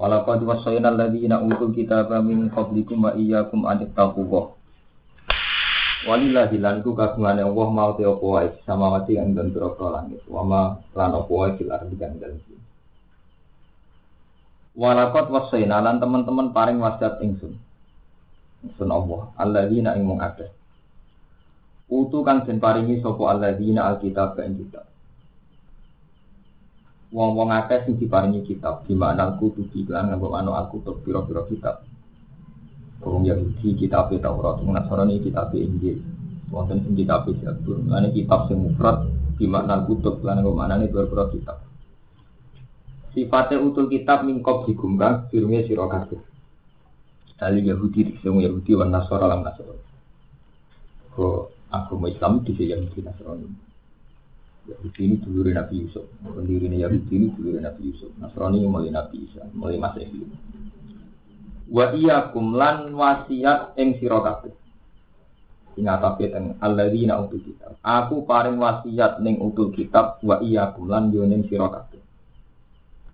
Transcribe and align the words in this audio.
Walaqad 0.00 0.40
wassayna 0.48 0.96
alladziina 0.96 1.44
utul 1.44 1.76
kitaba 1.76 2.24
min 2.24 2.48
qablikum 2.48 3.04
wa 3.04 3.12
iyyakum 3.12 3.68
an 3.68 3.84
tattaqullah. 3.84 4.56
Walillahi 6.08 6.56
lan 6.56 6.80
ku 6.80 6.96
kagungane 6.96 7.44
Allah 7.44 7.68
mau 7.68 7.92
te 7.92 8.08
apa 8.08 8.24
wae 8.24 8.48
samawati 8.64 9.20
kang 9.20 9.36
den 9.36 9.52
pira 9.52 9.68
langit 9.76 10.24
wa 10.24 10.40
ma 10.40 10.62
lan 10.96 11.12
apa 11.20 11.28
wae 11.28 11.52
fil 11.60 11.68
ardh 11.68 11.92
kang 12.00 12.16
den. 12.16 12.40
Walaqad 14.72 15.28
wassayna 15.28 15.84
lan 15.84 16.00
teman-teman 16.00 16.56
paring 16.56 16.80
wasiat 16.80 17.20
ingsun. 17.20 17.60
Ingsun 18.64 18.88
Allah, 18.88 19.28
alladziina 19.36 20.00
ing 20.00 20.08
mung 20.08 20.24
akeh. 20.24 20.48
Utu 21.92 22.24
kang 22.24 22.48
den 22.48 22.56
paringi 22.56 23.04
sapa 23.04 23.36
alladzina 23.36 23.84
alkitab 23.92 24.40
ing 24.40 24.64
kitab. 24.64 24.88
Wong-wong 27.10 27.50
akeh 27.50 27.90
sing 27.90 27.98
diparingi 27.98 28.46
kitab, 28.46 28.86
di 28.86 28.94
mana 28.94 29.34
kutu 29.34 29.66
lan 29.90 30.14
nganggo 30.14 30.30
anu 30.30 30.54
alkitab 30.54 31.02
pira-pira 31.02 31.42
kitab. 31.50 31.82
Wong 33.02 33.26
Yahudi 33.26 33.74
kitab 33.74 34.14
Taurat, 34.14 34.62
wong 34.62 34.78
Nasrani 34.78 35.18
kitab 35.18 35.50
Injil. 35.50 35.98
Wonten 36.54 36.86
sing 36.86 36.94
kitab 36.94 37.26
Zabur, 37.26 37.82
lan 37.90 38.14
kitab 38.14 38.46
sing 38.46 38.62
mufrad 38.62 39.10
di 39.34 39.50
makna 39.50 39.82
kutub 39.90 40.22
lan 40.22 40.38
nganggo 40.38 40.54
maknane 40.54 40.86
pira-pira 40.86 41.26
kitab. 41.34 41.58
Sifatnya 43.10 43.58
utul 43.58 43.90
kitab 43.90 44.22
mingkop 44.22 44.70
digungkang 44.70 45.26
firme 45.34 45.66
sira 45.66 45.90
kabeh. 45.90 46.22
Ahli 47.42 47.66
Yahudi 47.66 48.22
sing 48.22 48.38
Yahudi 48.38 48.78
wan 48.78 48.94
Nasara 48.94 49.26
lan 49.26 49.42
Nasrani. 49.42 49.82
Kok 51.10 51.74
agama 51.74 52.06
Islam 52.06 52.46
di 52.46 52.54
sini 52.54 52.70
Yahudi 52.70 53.02
Nasrani. 53.02 53.69
Yahudi 54.70 55.00
ini 55.02 55.16
dulu 55.18 55.50
Nabi 55.50 55.82
Yusuf, 55.82 56.06
pendiri 56.22 56.70
Yahudi 56.70 57.10
ini 57.10 57.26
dulu 57.34 57.58
Nabi 57.58 57.82
Yusuf, 57.90 58.10
Nasrani 58.22 58.62
mulai 58.62 58.94
Nabi 58.94 59.26
Isa, 59.26 59.42
mulai 59.50 59.82
Masehi. 59.82 60.22
Wa 61.70 61.94
iya 61.94 62.30
kumlan 62.30 62.94
wasiat 62.94 63.74
ing 63.78 63.98
sira 63.98 64.22
kabeh. 64.22 64.54
Sing 65.74 65.86
atape 65.86 66.30
teng 66.30 66.58
alladzina 66.58 67.18
utul 67.22 67.42
kitab. 67.46 67.78
Aku 67.82 68.26
paring 68.26 68.58
wasiat 68.58 69.22
ning 69.22 69.38
utul 69.38 69.74
kitab 69.74 70.22
wa 70.22 70.38
iya 70.42 70.70
kumlan 70.74 71.10
yo 71.10 71.26
ning 71.26 71.46
sira. 71.50 71.66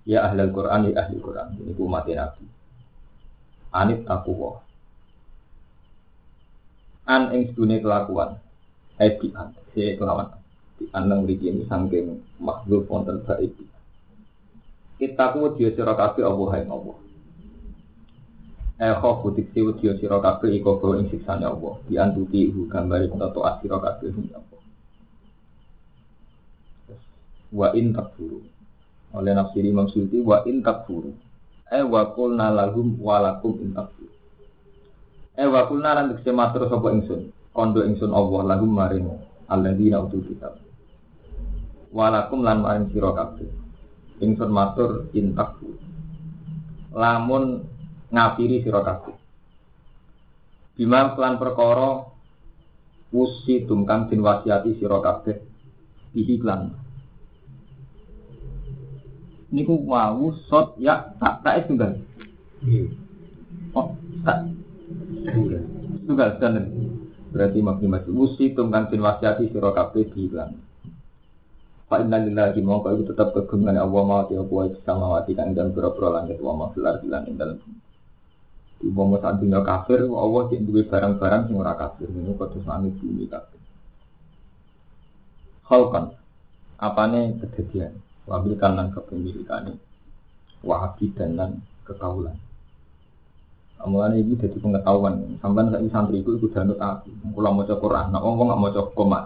Ya 0.06 0.28
ahli 0.28 0.44
Quran 0.52 0.92
ya 0.92 1.02
ahli 1.02 1.18
Quran, 1.18 1.56
ini 1.56 1.72
umat 1.80 2.04
Nabi. 2.04 2.44
Anit 3.72 4.04
aku 4.04 4.32
wa. 4.36 4.60
An 7.08 7.32
ing 7.32 7.50
sedune 7.52 7.80
kelakuan. 7.80 8.40
Edi 8.96 9.28
an, 9.36 9.52
si 9.76 9.92
kelawan 10.00 10.35
anang 10.92 11.24
mriki 11.24 11.48
ini 11.48 11.64
saking 11.68 12.20
makhluk 12.40 12.88
wonten 12.88 13.24
baik. 13.24 13.52
Kita 14.96 15.36
ku 15.36 15.52
dia 15.56 15.72
sira 15.76 15.92
kabeh 15.92 16.24
Allah 16.24 16.50
ing 16.60 16.68
Allah. 16.72 16.96
Eh 18.76 18.92
kok 18.92 19.24
butik 19.24 19.52
siwu 19.52 19.76
dia 19.80 19.96
sira 19.96 20.20
kabeh 20.20 20.52
iku 20.56 20.80
bawa 20.80 21.00
ing 21.00 21.08
siksane 21.12 21.44
Allah. 21.44 21.80
Di 21.84 21.96
antuti 22.00 22.48
iku 22.48 22.68
gambare 22.68 23.08
tato 23.08 23.40
asira 23.44 23.76
kabeh 23.80 24.08
ing 24.12 24.28
Allah. 24.32 24.60
Wa 27.52 27.68
in 27.76 27.92
takfuru. 27.92 28.40
Oleh 29.16 29.32
nafsiri 29.32 29.72
Imam 29.72 29.88
Suyuti 29.88 30.20
wa 30.20 30.44
in 30.48 30.60
takfuru. 30.60 31.12
Eh 31.72 31.84
wa 31.84 32.12
qulna 32.12 32.52
lahum 32.52 32.96
wa 33.00 33.20
lakum 33.20 33.60
in 33.60 33.72
takfuru. 33.72 34.12
Eh 35.36 35.44
wa 35.48 35.68
qulna 35.68 35.92
lan 35.92 36.12
tekse 36.16 36.32
matur 36.32 36.68
sapa 36.68 36.88
ingsun. 36.92 37.32
Kondo 37.52 37.80
ingsun 37.84 38.12
Allah 38.12 38.56
lahum 38.56 38.72
maring 38.72 39.08
alladzina 39.48 40.02
utul 40.02 40.26
kitab 40.26 40.58
walakum 41.94 42.42
lan 42.42 42.62
maring 42.62 42.90
sira 42.90 43.12
kabeh. 43.12 43.50
Ingsun 44.16 44.48
matur 44.48 45.12
intakku 45.12 45.76
lamun 46.96 47.68
ngafiri 48.08 48.64
sira 48.64 48.80
kabeh. 48.80 49.12
Bima 50.76 51.12
lan 51.12 51.36
perkara 51.36 52.08
usi 53.12 53.64
tungkang 53.68 54.08
din 54.08 54.24
wasiati 54.24 54.80
sira 54.80 54.98
kabeh. 55.04 55.36
Ihiklan 56.16 56.72
niku 59.52 59.78
wau 59.86 60.34
sot 60.48 60.74
ya 60.80 61.12
tak 61.20 61.44
tak 61.44 61.68
tunggal. 61.68 62.00
Oh 63.76 63.92
tak. 64.24 64.48
Tunggal. 66.08 66.30
Dan 66.40 66.72
berarti 67.30 67.60
maknimat 67.60 68.08
usi 68.08 68.56
tungkang 68.56 68.88
din 68.88 69.04
wasiati 69.04 69.52
sira 69.52 69.76
kabeh 69.76 70.08
Fa 71.86 72.02
inna 72.02 72.18
lillahi 72.18 72.58
mongko 72.66 72.98
itu 72.98 73.04
tetap 73.14 73.30
kegungan 73.30 73.78
Allah 73.78 74.02
mau 74.02 74.26
tiap 74.26 74.50
buah 74.50 74.74
sama 74.82 75.18
mati 75.18 75.38
kan 75.38 75.54
dan 75.54 75.70
pura-pura 75.70 76.18
langit 76.18 76.42
wa 76.42 76.58
ma 76.58 76.66
filar 76.74 76.98
bilan 76.98 77.30
ing 77.30 77.38
dalam 77.38 77.62
di 78.76 78.92
bawah 78.92 79.16
saat 79.22 79.40
dunia 79.40 79.64
kafir 79.64 80.04
Allah 80.04 80.42
cek 80.52 80.60
duwe 80.68 80.84
barang-barang 80.84 81.48
sing 81.48 81.56
ora 81.56 81.72
kafir 81.80 82.12
ini 82.12 82.36
kudu 82.36 82.60
langit 82.68 82.92
bumi 83.00 83.24
kafir. 83.24 83.60
Khalqan 85.64 86.12
apane 86.76 87.40
kejadian? 87.40 88.04
Wabil 88.26 88.58
kanan 88.58 88.90
kepemilikan 88.90 89.78
wahabi 90.66 91.14
dan 91.14 91.38
lan 91.38 91.50
kekaulan 91.86 92.34
Amulan 93.78 94.18
ini 94.18 94.34
jadi 94.34 94.56
pengetahuan. 94.58 95.38
Sampai 95.38 95.68
saya 95.70 95.84
santri 95.92 96.24
itu 96.24 96.34
ikut 96.34 96.50
danut 96.50 96.80
aku. 96.80 97.12
Kalau 97.12 97.54
mau 97.54 97.62
cek 97.62 97.76
Quran, 97.76 98.08
nah 98.08 98.18
ngomong 98.24 98.48
nggak 98.50 98.58
mau 98.58 98.72
cek 98.72 98.86
komat 98.96 99.24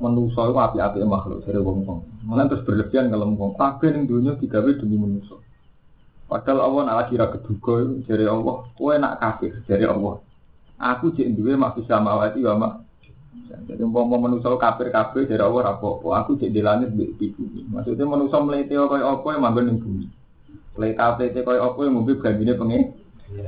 menuso 0.00 0.40
itu 0.48 0.56
api-api 0.56 1.04
makhluk 1.04 1.44
dari 1.44 1.60
wong 1.60 1.84
wong. 1.84 2.00
Malah 2.24 2.48
terus 2.48 2.64
berlebihan 2.64 3.12
kalau 3.12 3.28
ngomong 3.34 3.54
kabeh 3.58 3.92
ning 3.92 4.08
dunia 4.08 4.38
digawe 4.38 4.70
demi 4.78 4.96
menuso. 4.96 5.42
Padahal 6.32 6.64
Allah 6.64 6.82
nak 6.88 6.96
lagi 7.04 7.14
ra 7.20 7.28
keduga 7.28 7.84
dari 8.08 8.24
Allah, 8.24 8.64
kowe 8.72 8.94
nak 8.96 9.20
kafir 9.20 9.52
dari 9.68 9.84
Allah. 9.84 10.16
Aku 10.80 11.12
cek 11.12 11.28
duwe 11.36 11.54
mak 11.54 11.76
bisa 11.76 12.00
mawati 12.00 12.40
wa 12.40 12.54
mak. 12.56 12.74
Jadi 13.68 13.84
mau 13.84 14.08
menuso 14.08 14.56
kafir 14.56 14.88
kafir 14.88 15.28
dari 15.28 15.44
Allah 15.44 15.76
rapopo. 15.76 16.16
Aku 16.16 16.40
cek 16.40 16.48
di 16.48 16.64
langit 16.64 16.96
di, 16.96 17.12
di 17.20 17.28
bumi. 17.36 17.68
Maksudnya 17.68 18.08
menuso 18.08 18.40
melete 18.40 18.74
kaya 18.74 19.04
apa 19.12 19.26
yang 19.28 19.42
manggon 19.44 19.64
ning 19.68 19.78
bumi. 19.78 20.06
Melete 20.80 21.04
melete 21.04 21.40
kaya 21.44 21.60
apa 21.60 21.78
yang 21.84 21.94
mungkin 22.00 22.16
gandine 22.18 22.52
pengen 22.56 22.82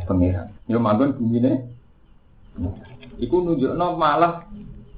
pengiran. 0.05 0.49
Yo 0.69 0.77
manggon 0.77 1.17
bumine. 1.17 1.53
Iku 3.19 3.37
nunjukno 3.43 3.97
malah 3.97 4.45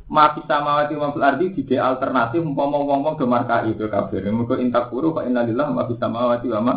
mati 0.06 0.38
samawati 0.46 0.94
wa 0.94 1.10
fil 1.10 1.26
ardi 1.26 1.50
di 1.50 1.74
alternatif 1.74 2.38
umpama 2.38 2.78
wong-wong 2.78 3.18
do 3.18 3.26
markai 3.26 3.74
ke 3.74 3.90
kafir. 3.90 4.22
Mergo 4.30 4.54
intak 4.54 4.86
puru 4.90 5.10
fa 5.10 5.26
innalillah 5.26 5.66
ma 5.74 5.86
fis 5.90 5.98
samawati 5.98 6.46
wa 6.50 6.60
ma 6.62 6.74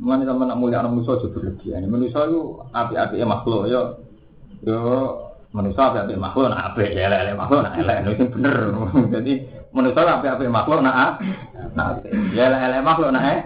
Mana 0.00 0.24
sama 0.24 0.48
nak 0.48 0.56
mulia 0.56 0.80
anak 0.80 0.96
manusia 0.96 1.20
juga 1.20 1.36
berlebihan. 1.36 1.84
Manusia 1.84 2.24
itu 2.24 2.56
api-api 2.72 3.20
makhluk 3.20 3.68
yo 3.68 4.00
yo 4.64 4.80
manusia 5.52 5.92
api-api 5.92 6.16
makhluk 6.16 6.48
nak 6.48 6.72
api 6.72 6.96
ya 6.96 7.12
lele 7.12 7.36
makhluk 7.36 7.68
nak 7.68 7.76
elek 7.76 8.16
itu 8.16 8.24
bener. 8.32 8.56
Jadi 9.20 9.32
manusia 9.76 10.00
api-api 10.00 10.48
makhluk 10.48 10.80
nak 10.80 11.20
nak 11.76 12.00
ya 12.32 12.48
lele 12.48 12.80
makhluk 12.80 13.12
nak 13.12 13.24
eh. 13.28 13.40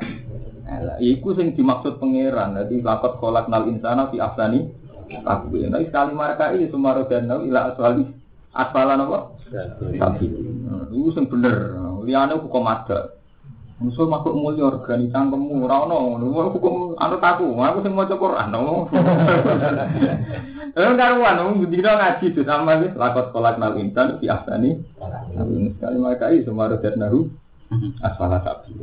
Iku 1.03 1.34
sing 1.34 1.59
dimaksud 1.59 1.99
pangeran. 1.99 2.55
Jadi 2.55 2.87
lakot 2.87 3.19
kolak 3.19 3.50
nal 3.50 3.67
insana 3.67 4.06
fi 4.14 4.23
afsani 4.23 4.62
aku. 5.26 5.58
Tapi 5.58 5.90
sekali 5.90 6.12
markai 6.14 6.70
semua 6.70 6.94
rodan 6.94 7.35
ila 7.50 7.75
aswali 7.75 8.24
aspalan 8.54 9.02
apa? 9.02 9.18
Sapi. 9.98 10.26
Itu 10.90 11.10
sing 11.14 11.26
bener. 11.26 11.74
Liyane 12.06 12.38
hukum 12.38 12.64
ada. 12.66 13.18
Musuh 13.82 14.06
makhluk 14.06 14.38
mulia 14.38 14.70
organi 14.70 15.10
cangkemmu 15.10 15.66
ora 15.66 15.82
ono 15.84 16.16
ngono. 16.16 16.54
Hukum 16.54 16.94
anut 16.96 17.18
aku. 17.18 17.58
Aku 17.58 17.78
sing 17.82 17.92
maca 17.92 18.14
Quran. 18.14 18.54
Eh 20.74 20.90
karuan 20.98 21.38
wong 21.38 21.70
dina 21.70 21.94
ngaji 21.94 22.34
itu 22.34 22.42
sama 22.42 22.74
wis 22.82 22.90
lakot 22.98 23.30
kolak 23.30 23.62
nal 23.62 23.78
insan 23.78 24.18
fi 24.18 24.26
ahsani. 24.26 24.82
Sekali 25.78 25.96
mereka 26.02 26.34
itu 26.34 26.50
sumaro 26.50 26.82
nahu 26.82 27.30
asfala 28.02 28.42
sapi. 28.42 28.74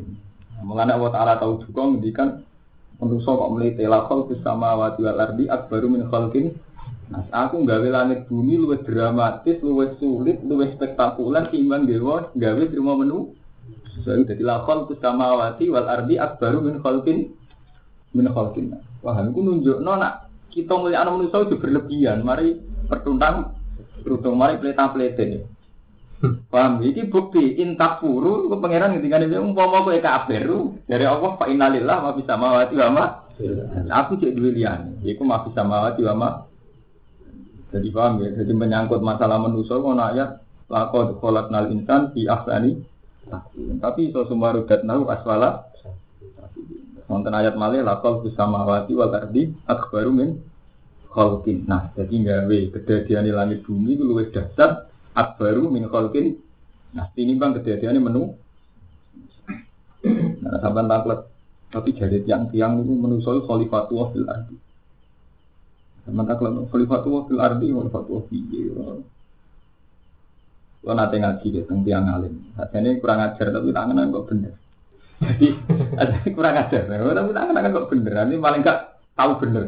Mulane 0.63 0.95
Allah 0.95 1.11
Ta'ala 1.11 1.33
tahu 1.35 1.67
juga 1.67 1.91
ngendikan 1.91 2.47
manusa 2.95 3.33
kok 3.33 3.51
mlete 3.51 3.83
lakol 3.91 4.29
fis 4.31 4.39
samawati 4.39 5.03
wal 5.03 5.19
ardi 5.19 5.51
akbaru 5.51 5.91
min 5.91 6.07
khalqin 6.07 6.55
Nah, 7.11 7.27
aku 7.43 7.67
gawe 7.67 7.87
langit 7.91 8.31
bumi 8.31 8.55
luwih 8.55 8.87
dramatis, 8.87 9.59
luwih 9.59 9.99
sulit, 9.99 10.39
luwih 10.47 10.71
spektakuler 10.79 11.51
timbang 11.51 11.83
dewa 11.83 12.31
gawe 12.31 12.63
terima 12.71 12.95
menu. 12.95 13.35
So, 14.07 14.15
jadi 14.15 14.39
lakon 14.39 14.87
tu 14.87 14.95
samawati 14.95 15.67
wal 15.67 15.91
ardi 15.91 16.15
akbaru 16.15 16.63
min 16.63 16.79
khalqin 16.79 17.35
min 18.15 18.27
khalqin. 18.31 18.79
Paham 19.03 19.35
iku 19.35 19.39
nunjukno 19.43 19.91
nak 19.99 20.31
kita 20.55 20.71
melihat 20.71 21.03
anak 21.03 21.13
manusia 21.19 21.43
itu 21.43 21.55
berlebihan. 21.59 22.23
Mari 22.23 22.55
pertuntang 22.87 23.59
beruntung 24.07 24.39
mari 24.39 24.55
pelita-pelita. 24.55 25.43
Paham? 26.47 26.79
Iki 26.79 27.11
bukti 27.11 27.59
intak 27.59 27.99
puru 27.99 28.47
ku 28.47 28.55
pangeran 28.61 28.95
ngendikane 28.95 29.27
umpama 29.35 29.83
kowe 29.83 29.97
kafir 29.99 30.47
dari 30.85 31.03
Allah 31.03 31.33
fa 31.35 31.49
innalillah 31.49 31.97
ma 31.97 32.11
bisa 32.13 32.37
mawati 32.37 32.75
wa 32.77 32.89
ma 32.93 33.05
aku 33.89 34.21
cek 34.21 34.31
duwe 34.31 34.55
liyane. 34.55 35.01
Iku 35.03 35.27
ma 35.27 35.43
bisa 35.43 35.65
mawati 35.65 36.05
wa 36.05 36.13
ma 36.15 36.29
jadi 37.71 37.87
paham 37.89 38.19
ya, 38.21 38.29
jadi 38.35 38.51
menyangkut 38.51 38.99
masalah 38.99 39.39
manusia, 39.39 39.79
ngono 39.79 40.03
ayat 40.03 40.43
kolak 41.19 41.47
nal 41.51 41.71
insan 41.71 42.11
di 42.11 42.27
ahsani 42.27 42.79
tapi 43.79 44.11
so 44.11 44.27
semua 44.27 44.51
rugat 44.55 44.83
nahu 44.83 45.07
aswala 45.07 45.71
Wonten 47.11 47.35
ayat 47.35 47.59
malih 47.59 47.83
lakol 47.83 48.23
mawati 48.23 48.95
wal 48.95 49.11
ardi 49.11 49.51
akbaru 49.67 50.15
min 50.15 50.39
khalqin. 51.11 51.67
Nah, 51.67 51.91
jadi 51.91 52.15
gawe 52.23 52.59
kedadian 52.71 53.27
di 53.27 53.35
langit 53.35 53.67
bumi 53.67 53.99
itu 53.99 54.07
luwih 54.07 54.31
dahsyat 54.31 54.87
akbaru 55.11 55.67
min 55.67 55.91
khalqin. 55.91 56.39
Nah, 56.95 57.11
ini 57.19 57.35
bang 57.35 57.51
kedadian 57.59 57.99
menu. 57.99 58.31
Nah, 60.39 60.55
sampai 60.63 60.87
taklet 60.87 61.19
tapi 61.67 61.89
jadi 61.99 62.17
tiang-tiang 62.23 62.79
itu 62.79 62.95
menusoi 62.95 63.43
khalifatullah 63.43 64.07
fil 64.15 64.27
ardi. 64.31 64.55
Sampai 66.01 66.25
taklet 66.25 66.53
khalifatullah 66.73 67.21
fil 67.29 67.41
ardi, 67.41 67.67
khalifatullah 67.69 68.23
fil 68.25 68.43
Lo 70.81 70.91
nate 70.97 71.21
ngaji 71.21 71.47
deh, 71.53 71.63
tentang 71.69 71.85
tiang 71.85 72.09
alim. 72.09 72.33
Ini 72.57 72.97
kurang 72.97 73.21
ajar 73.21 73.53
tapi 73.53 73.69
tangan 73.69 74.09
kok 74.09 74.25
bener. 74.33 74.53
Jadi 75.21 75.47
kurang 76.35 76.57
ajar. 76.57 76.81
Tapi 76.89 77.31
tangan 77.37 77.69
kok 77.69 77.87
bener. 77.93 78.13
Ini 78.25 78.35
paling 78.41 78.61
gak 78.65 78.79
tahu 79.13 79.31
bener. 79.45 79.65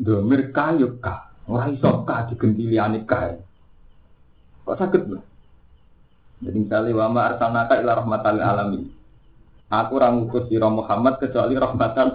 Domir 0.00 0.48
kayu 0.48 0.96
kah. 0.96 1.28
Orang 1.44 1.76
iso 1.76 2.08
kah 2.08 2.24
digentiliane 2.32 3.04
kah. 3.04 3.36
Kok 4.64 4.78
sakit 4.80 5.02
loh. 5.12 5.22
Jadi 6.40 6.56
misalnya 6.64 6.96
wama 7.04 7.20
arsalnaka 7.28 7.84
ila 7.84 8.00
rahmatan 8.00 8.40
alamin. 8.40 8.84
Aku 9.68 10.00
orang 10.00 10.24
utus 10.24 10.48
sira 10.48 10.72
Muhammad 10.72 11.20
kecuali 11.20 11.52
rahmatan. 11.56 12.08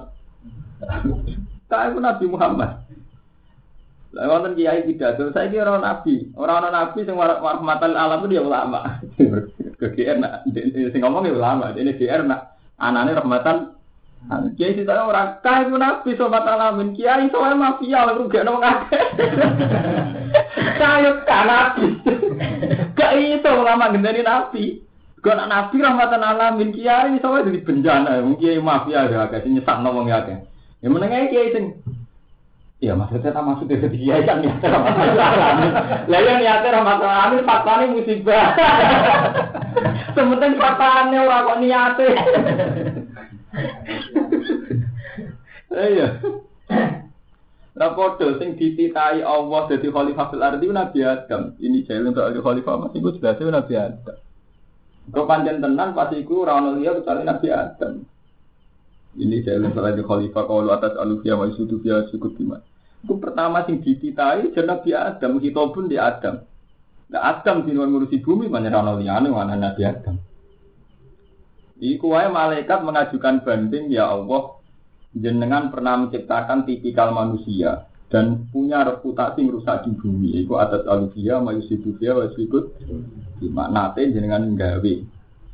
Tak 1.70 1.94
aku 1.94 1.98
Nabi 2.02 2.26
Muhammad. 2.26 2.72
Lah 4.10 4.26
wonten 4.26 4.58
kiai 4.58 4.90
pidato, 4.90 5.30
saya 5.30 5.54
kira 5.54 5.70
orang 5.70 5.86
nabi, 5.86 6.34
orang 6.34 6.66
orang 6.66 6.74
nabi 6.74 7.06
sing 7.06 7.14
rahmatan 7.14 7.94
alam 7.94 8.26
itu 8.26 8.34
dia 8.34 8.42
ulama. 8.42 8.98
Kegiatan 9.80 10.26
nak 10.26 10.50
sing 10.66 11.06
ngomong 11.06 11.30
ya 11.30 11.38
ulama, 11.38 11.78
ini 11.78 11.94
GR 11.94 12.26
nak 12.26 12.58
anane 12.82 13.14
rahmatan 13.14 13.78
Kiai 14.28 14.76
sih 14.76 14.84
saya 14.84 15.08
orang 15.08 15.40
kaya 15.40 15.64
itu 15.72 15.80
nabi 15.80 16.12
sobat 16.20 16.44
alamin. 16.44 16.92
Kiai 16.92 17.32
soalnya 17.32 17.56
mafia 17.56 18.04
lah 18.04 18.20
rugi 18.20 18.44
nong 18.44 18.60
akeh. 18.60 19.06
Kaya 20.80 21.24
kan 21.24 21.48
nabi. 21.48 21.88
Gak 23.00 23.16
itu 23.16 23.48
ulama 23.48 23.96
gendani 23.96 24.20
nabi. 24.20 24.84
Gak 25.24 25.40
nabi 25.40 25.76
rahmatan 25.80 26.20
alamin. 26.20 26.76
Kiai 26.76 27.16
soalnya 27.24 27.48
jadi 27.48 27.60
bencana. 27.64 28.12
Kiai 28.36 28.60
mafia 28.60 29.08
ya 29.08 29.32
kayak 29.32 29.48
nyesat 29.48 29.78
ngomong 29.88 30.12
ya 30.12 30.20
kayak. 30.28 30.44
Yang 30.80 30.92
menengah 30.96 31.28
kiai 31.28 31.52
sing 31.52 31.66
Iya 32.80 32.96
maksudnya 32.96 33.36
tak 33.36 33.44
masuk 33.44 33.68
dari 33.68 33.92
dia 33.92 34.24
kan 34.24 34.40
ya 34.40 34.56
Lah 36.08 36.20
yang 36.24 36.40
niatnya 36.40 36.76
rahmatan 36.80 37.12
alamin 37.12 37.44
faktanya 37.44 37.92
musibah. 37.92 38.56
Sementing 40.16 40.56
faktanya 40.56 41.20
orang 41.28 41.44
kok 41.44 41.60
niatnya. 41.60 42.12
Iya. 45.76 46.08
Rapodo 47.76 48.40
sing 48.40 48.56
dititai 48.56 49.28
Allah 49.28 49.68
jadi 49.68 49.88
khalifah 49.92 50.26
fil 50.32 50.44
ardi 50.44 50.72
Nabi 50.72 51.00
Adam. 51.04 51.60
Ini 51.60 51.84
jalan 51.84 52.16
untuk 52.16 52.32
ada 52.32 52.40
khalifah 52.40 52.76
masih 52.80 53.00
gue 53.04 53.16
jelas 53.20 53.44
Nabi 53.44 53.74
Adam. 53.76 54.16
Kau 55.12 55.28
panjang 55.28 55.60
tenan 55.60 55.92
pasti 55.92 56.24
gue 56.24 56.40
orang 56.40 56.80
liya 56.80 56.96
kecuali 56.96 57.28
Nabi 57.28 57.48
Adam. 57.52 58.08
Ini 59.20 59.44
jalan 59.44 59.76
untuk 59.76 59.84
ada 59.84 60.00
khalifah 60.00 60.44
kalau 60.48 60.72
atas 60.72 60.96
alufia 60.96 61.36
wa 61.36 61.44
isudu 61.52 61.84
via 61.84 62.08
sukut 62.08 62.40
gimana. 62.40 62.64
Itu 63.04 63.20
pertama 63.20 63.68
sing 63.68 63.84
dititai 63.84 64.56
jadi 64.56 64.64
Nabi 64.64 64.92
Adam, 64.96 65.44
kita 65.44 65.64
pun 65.76 65.92
di 65.92 66.00
Adam. 66.00 66.40
Nah 67.12 67.22
Adam 67.28 67.68
di 67.68 67.76
ngurusi 67.76 68.24
bumi 68.24 68.48
banyak 68.48 68.72
orang 68.72 69.04
liyane 69.04 69.28
mana 69.28 69.60
Nabi 69.60 69.82
Adam. 69.84 70.16
Iku 71.80 72.12
wae 72.12 72.28
malaikat 72.32 72.80
mengajukan 72.84 73.44
banding 73.44 73.92
ya 73.92 74.12
Allah 74.12 74.60
jenengan 75.16 75.72
pernah 75.72 75.96
menciptakan 76.00 76.68
tipikal 76.68 77.16
manusia 77.16 77.88
dan 78.12 78.52
punya 78.52 78.84
reputasi 78.84 79.48
merusak 79.48 79.88
di 79.88 79.96
bumi. 79.96 80.44
Iku 80.44 80.60
atas 80.60 80.84
alufia 80.88 81.40
mayusibufia 81.40 82.16
wasikut 82.16 82.76
nate 83.48 84.12
jenengan 84.12 84.44
nggawe 84.56 84.94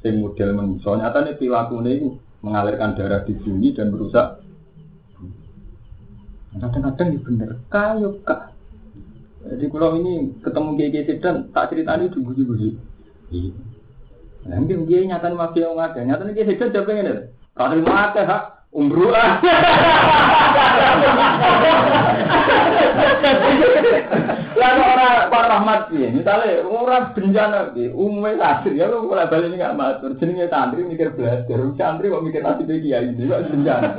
sing 0.02 0.14
model 0.22 0.50
manusia 0.54 0.98
nyata 0.98 1.34
perilaku 1.38 1.82
ini 1.86 2.25
mengalirkan 2.46 2.94
darah 2.94 3.26
di 3.26 3.34
bumi 3.34 3.74
dan 3.74 3.90
merusak 3.90 4.46
Kadang-kadang 6.56 7.12
ini 7.12 7.20
bener, 7.20 7.50
kayu 7.68 8.16
kak. 8.24 8.56
Jadi 9.44 9.66
kalau 9.68 10.00
ini 10.00 10.32
ketemu 10.40 10.70
kiai 10.80 11.04
sedang 11.04 11.52
tak 11.52 11.68
ceritani 11.68 12.08
dulu-dulu. 12.08 12.80
Iya. 13.28 13.52
Nah, 14.48 14.64
mungkin 14.64 14.88
dia 14.88 15.04
nyata 15.04 15.36
nih 15.36 15.36
mafia 15.36 15.68
yang 15.68 15.76
ada, 15.76 16.00
nyata 16.00 16.24
nih 16.24 16.32
dia 16.32 16.48
sedang 16.48 16.72
siapa 16.72 16.96
ini? 16.96 17.28
Kalau 17.60 17.76
mau 17.84 17.92
ada 18.00 18.22
hak 18.24 18.44
umroh. 18.72 19.12
Lalu 24.56 24.82
orang 24.82 25.28
Pak 25.28 25.46
Rahmat 25.52 25.82
sih, 25.92 26.08
misalnya 26.10 26.64
orang 26.64 27.12
bencana 27.12 27.76
sih, 27.76 27.92
umumnya 27.92 28.40
kasir 28.40 28.74
ya 28.74 28.88
lu 28.88 29.12
balik 29.12 29.52
ini 29.52 29.60
nggak 29.60 29.78
matur, 29.78 30.16
jenenge 30.16 30.48
santri 30.48 30.88
mikir 30.88 31.12
belajar, 31.14 31.60
santri 31.76 32.12
kok 32.12 32.24
mikir 32.24 32.42
nasib 32.42 32.70
kiai 32.70 33.12
ini, 33.12 33.30
kok 33.30 33.44
bencana. 33.52 33.90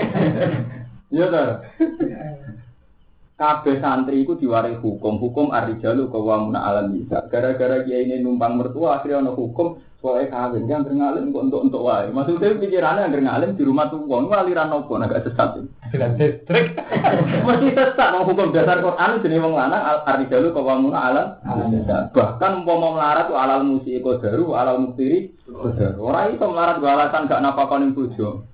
Iya 1.07 1.27
toh. 1.31 1.51
Kabeh 3.37 3.77
santri 3.85 4.25
itu 4.25 4.33
diwari 4.41 4.81
hukum, 4.81 5.21
hukum 5.21 5.53
arijalu 5.53 6.09
kawamuna 6.09 6.57
alam 6.57 6.97
bisa. 6.97 7.29
Gara-gara 7.29 7.85
dia 7.85 8.01
ini 8.01 8.17
numpang 8.25 8.57
mertua 8.57 8.99
akhirnya 8.99 9.29
ono 9.29 9.37
hukum 9.37 9.77
soalnya 10.01 10.33
kawin 10.33 10.65
kan 10.65 10.89
ngalim 10.89 11.37
kok 11.37 11.45
untuk 11.45 11.61
untuk 11.69 11.85
wae. 11.85 12.09
Maksudnya 12.09 12.57
pikirannya 12.57 13.13
ngalim 13.13 13.53
di 13.53 13.63
rumah 13.69 13.93
tuh 13.93 14.09
uang 14.09 14.33
aliran 14.33 14.73
nopo 14.73 14.97
agak 14.97 15.29
sesat. 15.29 15.63
Dengan 15.93 16.19
distrik. 16.19 16.75
Masih 17.47 17.71
sesat 17.73 18.09
mau 18.15 18.27
hukum 18.27 18.51
dasar 18.51 18.83
Quran 18.83 19.23
jadi 19.23 19.37
wong 19.39 19.55
lanang 19.55 19.83
arijalu 20.05 20.51
kawamuna 20.51 20.99
alam. 20.99 21.27
Bahkan 22.13 22.53
mau 22.67 22.95
melarat 22.95 23.31
alal 23.31 23.63
musi 23.63 23.99
kodaru, 24.03 24.55
alal 24.57 24.83
muktiri 24.83 25.35
kodaru. 25.47 26.01
Orang 26.11 26.35
itu 26.35 26.45
melarat 26.47 26.83
gak 26.83 26.95
alasan 26.95 27.31
gak 27.31 27.43
napakonin 27.43 27.95
bojo. 27.95 28.45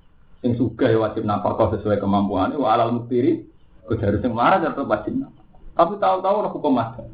Sing 0.43 0.59
suga 0.59 0.91
ya 0.91 0.99
wajib 0.99 1.23
napakah 1.23 1.73
sesuai 1.77 1.99
kemampuannya. 1.99 2.59
Wa 2.59 2.75
alal 2.77 2.95
muktiri 3.01 3.43
harus 3.87 4.23
yang 4.23 4.33
marah 4.33 4.63
tetap 4.63 4.87
wajib 4.87 5.27
Tapi 5.73 5.93
tahu-tahu 5.97 6.35
orang 6.39 6.53
hukum 6.53 6.79
adat. 6.79 7.07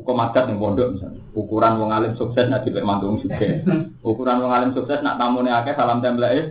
Hukum 0.00 0.16
adat 0.16 0.44
yang 0.48 0.58
pondok 0.62 0.88
misalnya. 0.96 1.19
Ukuran 1.30 1.78
wong 1.78 1.94
alim 1.94 2.18
sukses 2.18 2.50
nak 2.50 2.66
dibek 2.66 2.82
mantung 2.82 3.22
juga. 3.22 3.62
Ukuran 4.02 4.42
wong 4.42 4.50
alim 4.50 4.70
sukses 4.74 4.98
nak 4.98 5.14
tamune 5.14 5.50
akeh 5.54 5.78
salam 5.78 6.02
template. 6.02 6.50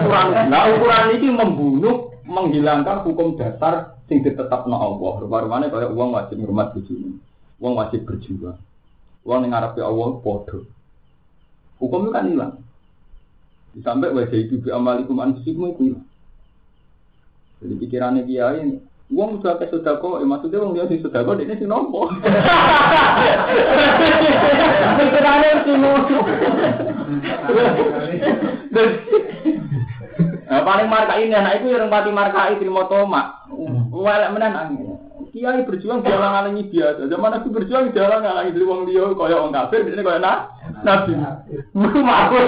ukuran, 0.00 0.48
nah 0.48 0.64
ukuran 0.72 1.12
ini 1.12 1.28
membunuh, 1.28 1.96
menghilangkan 2.24 3.04
hukum 3.04 3.36
dasar 3.36 4.00
sing 4.08 4.24
ditetapno 4.24 4.76
Allah. 4.80 5.12
Rupa-rupane 5.20 5.68
kaya 5.68 5.92
uang 5.92 6.16
wajib 6.16 6.40
ngurmat 6.40 6.72
bojone. 6.72 7.20
Uang 7.60 7.74
wajib 7.76 8.08
berjuang. 8.08 8.56
Uang 9.28 9.40
yang 9.44 9.52
ngarepe 9.54 9.84
Allah 9.84 10.08
podo. 10.24 10.64
Hukum 11.76 12.08
kan 12.08 12.32
hilang. 12.32 12.54
Sampai 13.84 14.12
wajah 14.12 14.36
itu 14.36 14.60
amalikum 14.72 15.20
anfusikum 15.20 15.72
itu 15.76 15.92
hilang. 15.92 16.06
Jadi 17.62 17.74
pikirannya 17.78 18.22
kiai 18.26 18.91
Uang 19.12 19.44
udah 19.44 19.60
ke 19.60 19.68
sodako, 19.68 20.16
ya 20.16 20.24
maksudnya 20.24 20.64
uang 20.64 20.72
dia 20.72 20.88
di 20.88 20.96
sodako, 21.04 21.36
ini 21.36 21.52
si 21.60 21.68
nompo. 21.68 22.08
Pikirannya 24.96 25.68
si 25.68 25.72
nompo. 25.76 26.16
Nah, 30.48 30.60
paling 30.64 30.88
marka 30.88 31.20
ini 31.20 31.36
anak 31.36 31.60
itu 31.60 31.76
yang 31.76 31.92
pati 31.92 32.08
markai 32.08 32.56
terima 32.56 32.88
toma. 32.88 33.44
Walek 33.92 34.32
menan 34.32 34.80
Kiai 35.32 35.64
berjuang 35.64 36.04
jalan 36.04 36.28
ngalangi 36.28 36.68
biasa. 36.68 37.08
Zaman 37.08 37.32
aku 37.40 37.48
berjuang 37.56 37.96
jalan 37.96 38.20
ngalangi 38.20 38.52
dari 38.52 38.68
wong 38.68 38.84
dia 38.84 39.16
kaya 39.16 39.40
wong 39.40 39.48
kafir, 39.56 39.80
ini 39.88 40.04
kaya 40.04 40.20
nak 40.20 40.52
nabi. 40.84 41.16
Malah 41.72 42.00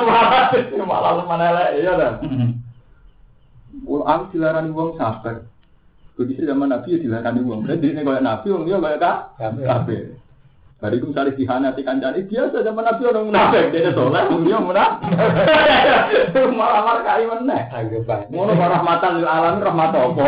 malah 0.04 0.52
malah 0.84 1.24
mana 1.24 1.48
lah, 1.48 1.68
iya 1.72 1.92
dah. 1.96 2.12
Aku 3.88 4.24
dilarani 4.36 4.68
wong 4.76 5.00
sabar. 5.00 5.48
Begitu 6.14 6.46
zaman 6.46 6.70
Nabi 6.70 6.94
ya 6.94 6.98
dilarani 7.02 7.40
wong. 7.42 7.66
Berarti 7.66 7.86
ini 7.90 8.06
kayak 8.06 8.22
Nabi, 8.22 8.46
wong 8.54 8.64
dia 8.70 8.78
kayak 8.78 9.00
kah? 9.02 9.16
Kafir. 9.38 10.14
Hari 10.84 11.00
itu 11.00 11.08
misalnya 11.08 11.32
dihanati 11.32 11.80
kancane 11.80 12.28
biasa 12.28 12.60
zaman 12.60 12.84
Nabi 12.84 13.02
orang 13.08 13.26
munafik, 13.32 13.72
dia 13.72 13.90
soleh, 13.96 14.24
dia 14.44 14.58
munafik. 14.60 15.10
Malah 16.60 16.80
malah 16.84 17.02
kali 17.08 17.24
mana? 17.24 17.56
Ngono 18.28 18.52
kok 18.52 18.68
rahmatan 18.68 19.12
lil 19.16 19.24
alamin 19.24 19.64
rahmat 19.64 19.96
apa? 19.96 20.26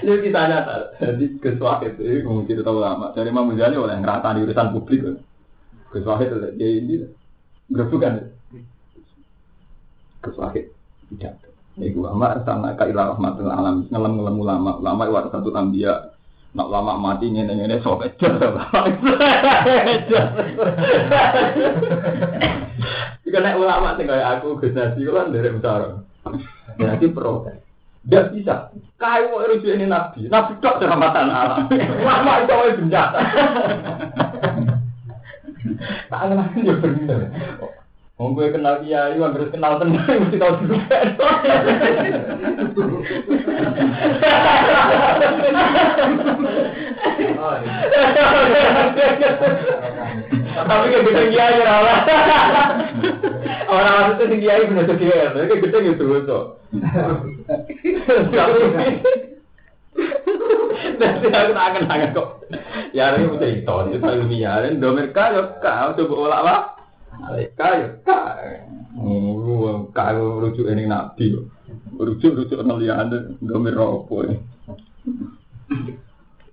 Ini 0.00 0.12
kita 0.24 0.40
nyata, 0.48 0.74
jadi 0.98 1.24
kesuahid 1.36 1.92
itu 2.00 2.24
ngomong 2.24 2.48
cerita 2.48 2.72
ulama. 2.72 3.12
Dari 3.12 3.28
Imam 3.28 3.52
Ghazali 3.52 3.76
oleh 3.78 3.96
ngerata 4.00 4.32
di 4.32 4.40
urusan 4.42 4.72
publik. 4.72 5.00
Kesuahid 5.92 6.32
itu 6.32 6.48
dia 6.56 6.68
ini 6.72 6.94
gerusukan. 7.68 8.32
Kesuahid 10.24 10.72
tidak. 11.14 11.45
Ya 11.76 11.92
ulama 11.92 12.40
sama 12.48 12.72
kailah 12.72 13.12
rahmatul 13.12 13.52
alam 13.52 13.84
ngelem 13.92 14.12
ngelem 14.16 14.36
ulama 14.40 14.80
ulama 14.80 15.02
itu 15.04 15.28
satu 15.28 15.52
tambia 15.52 16.16
Nak 16.56 16.72
lama 16.72 16.96
mati 16.96 17.28
ini 17.28 17.44
ini 17.44 17.76
ejar. 17.76 18.00
Jika 23.28 23.38
naik 23.44 23.60
ulama 23.60 23.92
sih 24.00 24.08
kayak 24.08 24.40
aku 24.40 24.56
Gus 24.64 24.72
Nasi 24.72 25.04
kan 25.04 25.36
dari 25.36 25.52
besar. 25.52 26.00
Jadi 26.80 27.12
protes. 27.12 27.60
Tidak 28.08 28.32
bisa. 28.32 28.72
Kau 28.96 29.36
mau 29.36 29.44
rujuk 29.44 29.68
ini 29.68 29.84
nabi. 29.84 30.32
Nabi 30.32 30.56
tak 30.64 30.80
selamatan 30.80 31.28
alam. 31.28 31.68
Lama 32.00 32.32
itu 32.40 32.52
awal 32.56 32.72
bencana. 32.80 33.20
Tak 36.08 36.20
kenal 36.24 36.48
dia 36.56 36.74
benar. 36.78 37.20
Mau 38.16 38.32
gue 38.32 38.48
kenal 38.48 38.80
kiai, 38.80 39.12
gue 39.12 39.28
harus 39.28 39.52
kenal 39.52 39.76
tenang, 39.76 40.00
mesti 40.24 40.40
tahu 40.40 40.56
dulu. 40.64 40.76
Tapi 50.56 50.84
kayak 50.88 51.04
gede 51.04 51.22
kiai 51.28 51.60
ora. 51.60 51.96
Orang 53.68 54.16
itu 54.16 54.24
kiai 54.40 54.64
bener 54.64 54.96
kiai, 54.96 55.28
tapi 55.36 55.48
kayak 55.52 55.62
gede 55.68 55.78
gitu 55.92 56.04
tuh. 56.24 56.44
Nanti 60.96 61.26
aku 61.28 61.52
tak 61.52 61.68
akan 61.68 62.12
kok. 62.16 62.28
Ya 62.96 63.12
ini 63.12 63.28
bisa 63.28 63.44
itu, 63.44 63.76
itu 63.92 64.08
ilmiah. 64.08 64.64
Dan 64.64 64.80
domerka 64.80 65.36
ya 65.36 65.42
kau 65.60 65.92
coba 66.00 66.16
olah 66.16 66.76
apa? 67.12 67.30
Mereka 67.30 67.66
ya 67.78 67.88
kau, 68.02 69.90
kau 69.92 70.20
rujuk 70.42 70.66
ini 70.66 70.88
nabi. 70.88 71.36
Rujuk 71.96 72.32
rujuk 72.34 72.60
nelian 72.66 73.38
domer 73.40 73.74
ropo. 73.74 74.26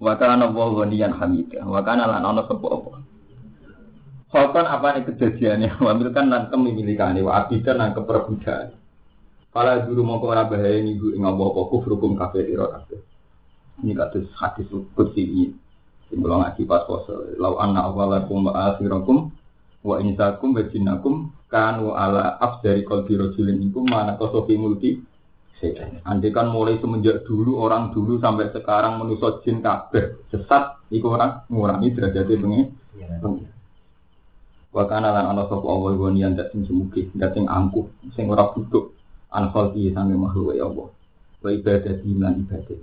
Wakana 0.03 0.51
wa 0.51 0.67
ghaniyan 0.83 1.15
hamidah. 1.15 1.63
Wakana 1.63 2.10
lan 2.10 2.27
ana 2.27 2.43
sapa 2.43 2.67
apa. 2.67 2.91
Khoton 4.33 4.65
apa 4.65 4.98
nih 4.98 5.05
kejadiannya? 5.13 5.77
Wamilkan 5.77 6.25
nan 6.25 6.50
kemilikannya, 6.50 7.22
wa 7.22 7.45
abidan 7.45 7.77
nan 7.77 7.93
keperbudakan. 7.93 8.74
Kala 9.53 9.86
guru 9.86 10.01
mongko 10.01 10.33
ora 10.33 10.50
bahaya 10.50 10.81
niku 10.81 11.13
ing 11.13 11.22
apa-apa 11.22 11.69
kufrukum 11.69 12.17
kafir 12.17 12.50
ira 12.50 12.74
kabeh. 12.74 12.98
Ini 13.86 13.93
kados 13.93 14.25
hadis 14.33 14.65
kursi 14.98 15.22
ini. 15.22 15.45
Ngaji 16.10 16.65
pas 16.65 16.89
poso. 16.89 17.13
Lau 17.38 17.62
anna 17.62 17.86
awalakum 17.86 18.50
wa 18.50 18.74
akhirakum 18.74 19.29
wa 19.83 19.99
insakum 19.99 20.55
wa 20.55 20.63
jinnakum 20.65 21.29
kanu 21.51 21.91
ala 21.93 22.39
afdari 22.39 22.87
qalbi 22.87 23.19
rajulin 23.19 23.59
ikum 23.61 23.83
mana 23.85 24.15
kosofi 24.15 24.55
mulki 24.55 25.03
Andai 26.03 26.35
kan 26.35 26.51
mulai 26.51 26.75
semenjak 26.83 27.23
dulu 27.23 27.55
orang 27.63 27.95
dulu 27.95 28.19
sampai 28.19 28.51
sekarang 28.51 28.99
menusuk 28.99 29.47
jin 29.47 29.63
kabeh 29.63 30.27
sesat 30.27 30.75
iku 30.91 31.15
orang 31.15 31.47
ngurangi 31.47 31.95
derajatnya 31.95 32.35
pengen. 32.35 32.67
Wa 34.73 34.83
kana 34.89 35.15
lan 35.15 35.31
ana 35.31 35.47
sapa 35.47 35.63
Allah 35.63 35.95
gonian 35.95 36.35
dak 36.35 36.51
sing 36.51 36.67
semugi, 36.67 37.07
dak 37.15 37.31
sing 37.37 37.47
angkuh, 37.47 37.87
sing 38.11 38.27
ora 38.27 38.51
butuh 38.51 38.91
anfal 39.31 39.71
iki 39.71 39.95
sange 39.95 40.17
makhluk 40.19 40.57
ya 40.57 40.67
Allah. 40.67 40.89
Wa 41.39 41.49
ibadah 41.53 41.95
lan 42.03 42.33
ibadah. 42.43 42.79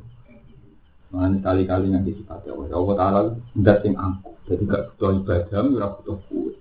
Mana 1.10 1.36
kali-kali 1.42 1.90
nanti 1.90 2.14
sifat 2.16 2.46
Allah. 2.46 2.70
Allah 2.70 2.94
Ta'ala 2.96 3.20
dak 3.58 3.78
sing 3.82 3.98
angkuh. 3.98 4.38
Jadi 4.46 4.62
gak 4.70 4.82
butuh 4.94 5.10
ibadah, 5.20 5.58
ora 5.66 5.88
butuh 5.98 6.16
kuat. 6.30 6.54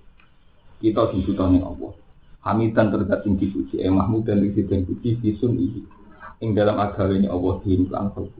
Kita 0.79 1.11
butuh 1.11 1.43
Allah. 1.43 1.91
Hamidan 2.39 2.87
terdat 2.87 3.27
sing 3.27 3.35
dipuji, 3.35 3.83
eh 3.83 3.91
Mahmud 3.91 4.23
dan 4.23 4.39
disiden 4.39 4.87
puji 4.87 5.19
fisun 5.19 5.59
iki. 5.59 5.83
Ing 6.39 6.55
dalam 6.55 6.79
agama 6.79 7.19
ini 7.19 7.27
Allah 7.27 7.59
din 7.67 7.83
lan 7.91 8.15
kalbu. 8.15 8.39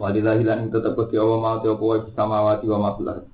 Walillahi 0.00 0.40
lan 0.48 0.72
tetep 0.72 0.96
kuti 0.96 1.20
Allah 1.20 1.36
mau 1.36 1.60
te 1.60 1.68
apa 1.68 1.84
wae 1.84 2.00
samawati 2.16 2.64
wa 2.64 2.78
ma 2.80 2.90
fil 2.96 3.12
ardi. 3.12 3.28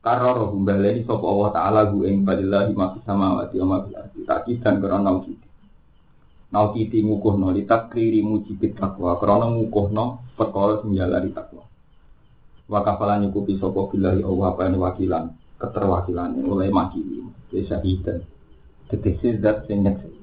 Karoro 0.00 0.48
humbaleni 0.48 1.04
sapa 1.04 1.20
Allah 1.20 1.48
taala 1.52 1.80
gu 1.92 2.08
ing 2.08 2.24
walillahi 2.24 2.72
ma 2.72 2.96
fis 2.96 3.04
samawati 3.04 3.60
wa 3.60 3.66
ma 3.68 3.76
fil 3.84 3.96
ardi. 4.00 4.20
Takidan 4.24 4.80
karena 4.80 4.98
naukiti. 5.04 5.46
Naukiti 6.48 7.04
ngukuhno 7.04 7.52
li 7.52 7.68
takriri 7.68 8.24
mujibit 8.24 8.80
takwa 8.80 9.20
karena 9.20 9.52
ngukuhno 9.52 10.32
perkara 10.32 10.80
sing 10.80 10.96
jalari 10.96 11.28
takwa. 11.36 11.68
Wa 12.72 12.80
kafalan 12.80 13.28
nyukupi 13.28 13.60
sapa 13.60 13.92
billahi 13.92 14.24
Allah 14.24 14.46
apa 14.48 14.64
wakilan 14.72 15.28
keterwakilan 15.58 16.38
oleh 16.46 16.70
makili. 16.70 17.26
Desa 17.50 17.82
hidan. 17.82 18.22
Tegese 18.88 19.36
zat 19.42 19.68
sing 19.68 19.84
nyekseni. 19.84 20.18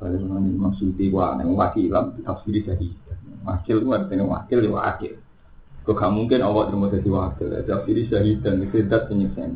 Kalau 0.00 0.16
ini 0.16 0.56
maksudnya 0.56 1.12
wah, 1.12 1.36
neng 1.36 1.52
wakilan 1.56 2.24
tafsir 2.24 2.56
syahid. 2.64 2.96
Wakil 3.44 3.80
itu 3.80 3.88
artinya 3.92 4.24
wakil 4.28 4.58
ya 4.60 4.70
wakil. 4.72 5.12
Kok 5.84 5.96
gak 5.96 6.12
mungkin 6.12 6.44
Allah 6.44 6.68
terima 6.68 6.86
jadi 6.92 7.08
wakil. 7.08 7.48
Tafsir 7.64 7.96
syahid 8.08 8.40
dan 8.44 8.64
sedat 8.68 9.08
penyiksa. 9.08 9.48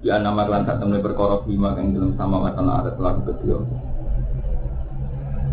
Di 0.00 0.08
nama 0.08 0.48
kelan 0.48 0.64
saat 0.64 0.80
temen 0.80 1.02
perkara 1.04 1.44
lima 1.44 1.76
yang 1.76 1.92
dalam 1.92 2.12
sama 2.16 2.40
wacana 2.40 2.80
ada 2.80 2.90
telah 2.96 3.20
kedua. 3.20 3.60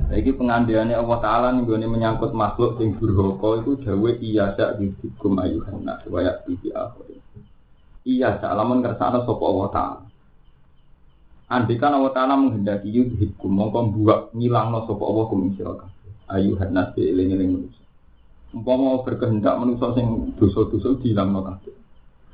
Lagi 0.07 0.31
pengandiannya 0.31 0.95
Allah 0.95 1.19
Ta'ala 1.19 1.47
gue 1.67 1.75
menyangkut 1.83 2.31
makhluk 2.31 2.79
yang 2.79 2.95
berhoko 2.95 3.59
itu 3.59 3.71
jawa 3.83 4.15
iya 4.23 4.55
sak 4.55 4.79
di 4.79 4.87
hukum 5.03 5.35
ayuhan 5.43 5.83
nak 5.83 6.07
supaya 6.07 6.39
akhir. 6.47 7.16
Iya 8.07 8.39
sak 8.39 8.55
lamun 8.55 8.79
kersana 8.79 9.27
sopo 9.27 9.43
Allah 9.51 9.67
Ta'ala. 9.75 10.07
Andikan 11.47 11.95
Allah 11.95 12.11
Ta'ala 12.15 12.39
menghendaki 12.39 12.87
yudhibkum 12.87 13.51
mongko 13.51 13.79
buak 13.95 14.19
ngilangno 14.31 14.87
sapa 14.87 15.03
Allah 15.03 15.25
kum 15.27 15.51
sira 15.55 15.75
Ayu 16.27 16.59
hanas 16.59 16.91
eling-eling 16.95 17.55
manusia. 17.55 17.87
Umpama 18.51 18.99
berkehendak 19.03 19.55
manusia 19.55 19.91
sing 19.95 20.35
dosa-dosa 20.35 20.99
dilangno 20.99 21.39
kabeh. 21.43 21.75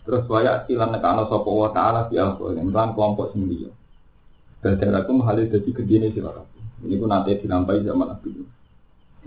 Terus 0.06 0.26
waya 0.30 0.66
silan 0.66 0.94
nekano 0.94 1.30
sapa 1.30 1.46
Allah 1.46 1.72
Ta'ala 1.74 2.02
di 2.10 2.18
al-Qur'an 2.22 2.70
lan 2.70 2.94
kelompok 2.98 3.34
sing 3.34 3.46
liya. 3.50 3.70
Dadarakum 4.66 5.22
halih 5.26 5.50
dadi 5.50 5.70
gedene. 5.74 6.10
Ini 6.10 6.96
pun 6.98 7.10
nanti 7.10 7.38
dilampai 7.38 7.86
zaman 7.86 8.18
Nabi. 8.18 8.30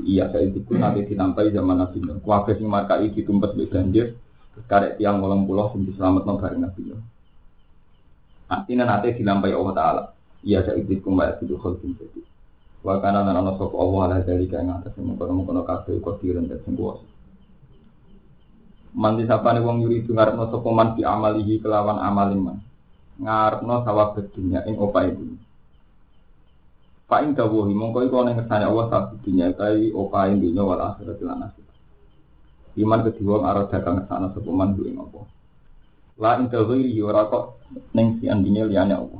Iya, 0.02 0.28
saya 0.28 0.44
itu 0.44 0.60
nanti 0.76 1.08
dilampai 1.08 1.54
zaman 1.54 1.78
Nabi 1.78 1.98
Nuh. 2.04 2.18
Sing 2.52 2.68
markai 2.68 3.08
ditumpes 3.14 3.54
mbek 3.56 3.70
banjir, 3.72 4.18
karek 4.64 4.96
tiang 4.96 5.20
wolong 5.20 5.44
pulau 5.44 5.68
sing 5.76 5.84
diselametno 5.84 6.40
bareng 6.40 6.64
Nabi 6.64 6.80
Nuh. 6.88 7.02
Artinya 8.48 8.88
nanti 8.88 9.12
dilampai 9.12 9.52
Allah 9.52 9.74
Ta'ala. 9.76 10.02
Iya 10.46 10.62
saya 10.62 10.78
itu 10.78 11.02
kembali 11.02 11.42
itu 11.42 11.58
khulkin 11.58 11.98
jadi. 11.98 12.22
Wa 12.86 13.02
kana 13.02 13.26
lan 13.26 13.34
ana 13.34 13.52
sapa 13.58 13.74
Allah 13.74 14.00
ala 14.06 14.16
dari 14.22 14.46
kang 14.46 14.70
atas 14.70 14.94
mengkono-mengkono 14.94 15.66
kabeh 15.66 15.98
kodiren 15.98 16.46
dan 16.46 16.62
sing 16.62 16.78
kuwasa. 16.78 17.02
Man 18.94 19.18
disapane 19.18 19.58
wong 19.58 19.82
yuri 19.82 20.06
itu 20.06 20.14
ngarepno 20.14 20.46
sapa 20.54 20.68
man 20.70 20.94
bi 20.94 21.02
amalihi 21.02 21.58
kelawan 21.58 21.98
amaling 21.98 22.38
man. 22.38 22.58
Ngarepno 23.18 23.82
sawab 23.82 24.14
dunya 24.30 24.62
ing 24.70 24.78
opahe 24.78 25.10
dunya. 25.10 25.42
Pak 27.10 27.22
ing 27.26 27.30
dawuhi 27.34 27.74
mongko 27.74 28.06
iku 28.06 28.22
ana 28.22 28.38
ngersane 28.38 28.70
Allah 28.70 28.86
sak 28.86 29.18
dunya 29.26 29.50
kai 29.58 29.90
opahe 29.90 30.38
dunya 30.38 30.62
wal 30.62 30.78
akhirat 30.78 31.18
lan 31.26 31.50
akhirat. 31.50 31.65
Iman 32.76 33.08
kedua 33.08 33.40
arah 33.40 33.72
dagang 33.72 34.04
ngersane 34.04 34.36
sapa 34.36 34.50
man 34.52 34.76
ing 34.76 35.00
apa. 35.00 35.20
La 36.20 36.36
inta 36.36 36.60
ghairi 36.60 37.00
ora 37.00 37.24
kok 37.24 37.64
ning 37.96 38.20
si 38.20 38.28
andine 38.28 38.68
liyane 38.68 38.92
apa. 38.92 39.18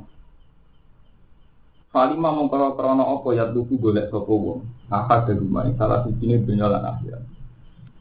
Falima 1.89 2.29
mongkoro 2.29 2.77
krono 2.77 3.17
apa 3.17 3.27
ya 3.33 3.49
tuku 3.49 3.81
golek 3.81 4.13
sapa 4.13 4.29
wong. 4.29 4.61
De 4.93 5.33
rumah 5.33 5.65
salah 5.73 6.05
sijine 6.05 6.45
dunya 6.45 6.69
lan 6.69 6.85
akhirat. 6.85 7.25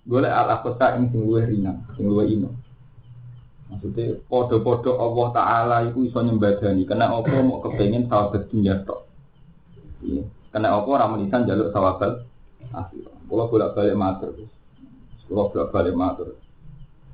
Golek 0.05 0.31
al 0.31 0.61
akhsa 0.61 1.01
ing 1.01 1.09
sing 1.09 1.25
ringan, 1.25 1.89
sing 1.97 2.05
ino. 2.05 2.53
Maksudnya 3.67 4.23
podo-podo 4.31 4.95
Allah 4.95 5.27
Ta'ala 5.35 5.77
itu 5.91 6.07
iso 6.07 6.23
nyembadani 6.23 6.87
Kena 6.87 7.11
apa 7.11 7.43
mau 7.43 7.59
kepengen 7.59 8.07
sahabat 8.07 8.47
dunia 8.47 8.79
tok 8.87 9.11
Iya 10.07 10.23
Kena 10.55 10.71
apa 10.71 10.87
orang 10.87 11.19
menisan 11.19 11.51
jaluk 11.51 11.75
sahabat 11.75 12.31
Akhirnya 12.71 13.11
Kalau 13.27 13.51
bolak 13.51 13.75
balik 13.75 13.99
matur 13.99 14.39
Kalau 15.27 15.51
bolak 15.51 15.71
balik 15.75 15.95
matur 15.99 16.29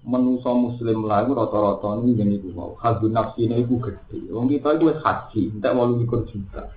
menuso 0.02 0.50
muslim 0.58 1.06
lagu 1.06 1.30
rata-rata 1.30 2.02
ini 2.02 2.18
jadi 2.18 2.42
gue 2.42 2.50
mau 2.50 2.74
hadu 2.82 3.06
nafsi 3.06 3.46
ini 3.46 3.62
gue 3.62 3.78
gede 3.78 4.34
wong 4.34 4.50
kita 4.50 4.74
itu 4.74 4.90
haji 4.98 5.42
tidak 5.54 5.72
mau 5.78 5.86
likur 5.94 6.26
juta 6.26 6.74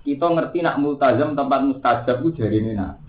kita 0.00 0.24
ngerti 0.24 0.64
nak 0.64 0.80
multazam 0.80 1.36
tempat 1.36 1.60
mustajab 1.68 2.24
jadi 2.32 2.56
ini 2.56 2.72
nabi 2.72 3.06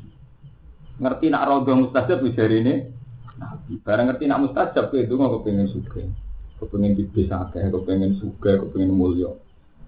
Ngerti 0.98 1.30
nak 1.30 1.46
rodo 1.46 1.72
mustajab 1.78 2.26
bisa 2.26 2.50
ini. 2.50 2.90
Nabi. 3.38 3.78
Barang 3.86 4.10
ngerti 4.10 4.26
nak 4.26 4.42
mustajab 4.50 4.90
itu 4.98 5.14
nggak 5.14 5.32
kepengen 5.40 5.70
suka. 5.70 6.02
Kepengen 6.58 6.98
bisa 7.14 7.46
akeh, 7.46 7.70
suka, 8.18 8.52
kepengen 8.66 8.98
mulia. 8.98 9.30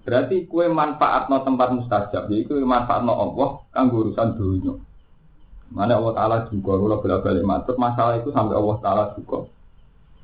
Berarti 0.06 0.46
kue 0.46 0.70
manfaat 0.70 1.26
no 1.26 1.42
tempat 1.42 1.74
mustajab, 1.74 2.30
jadi 2.30 2.46
kue 2.46 2.62
manfaat 2.62 3.02
no 3.02 3.12
Allah 3.12 3.50
kan 3.74 3.90
urusan 3.90 4.38
dunia. 4.38 4.78
Mana 5.70 6.02
Allah 6.02 6.14
Taala 6.18 6.36
juga, 6.50 6.74
kalau 6.74 6.98
bela 6.98 7.22
balik 7.22 7.46
matur 7.46 7.78
masalah 7.78 8.18
itu 8.18 8.34
sampai 8.34 8.58
Allah 8.58 8.76
Taala 8.82 9.04
juga. 9.14 9.46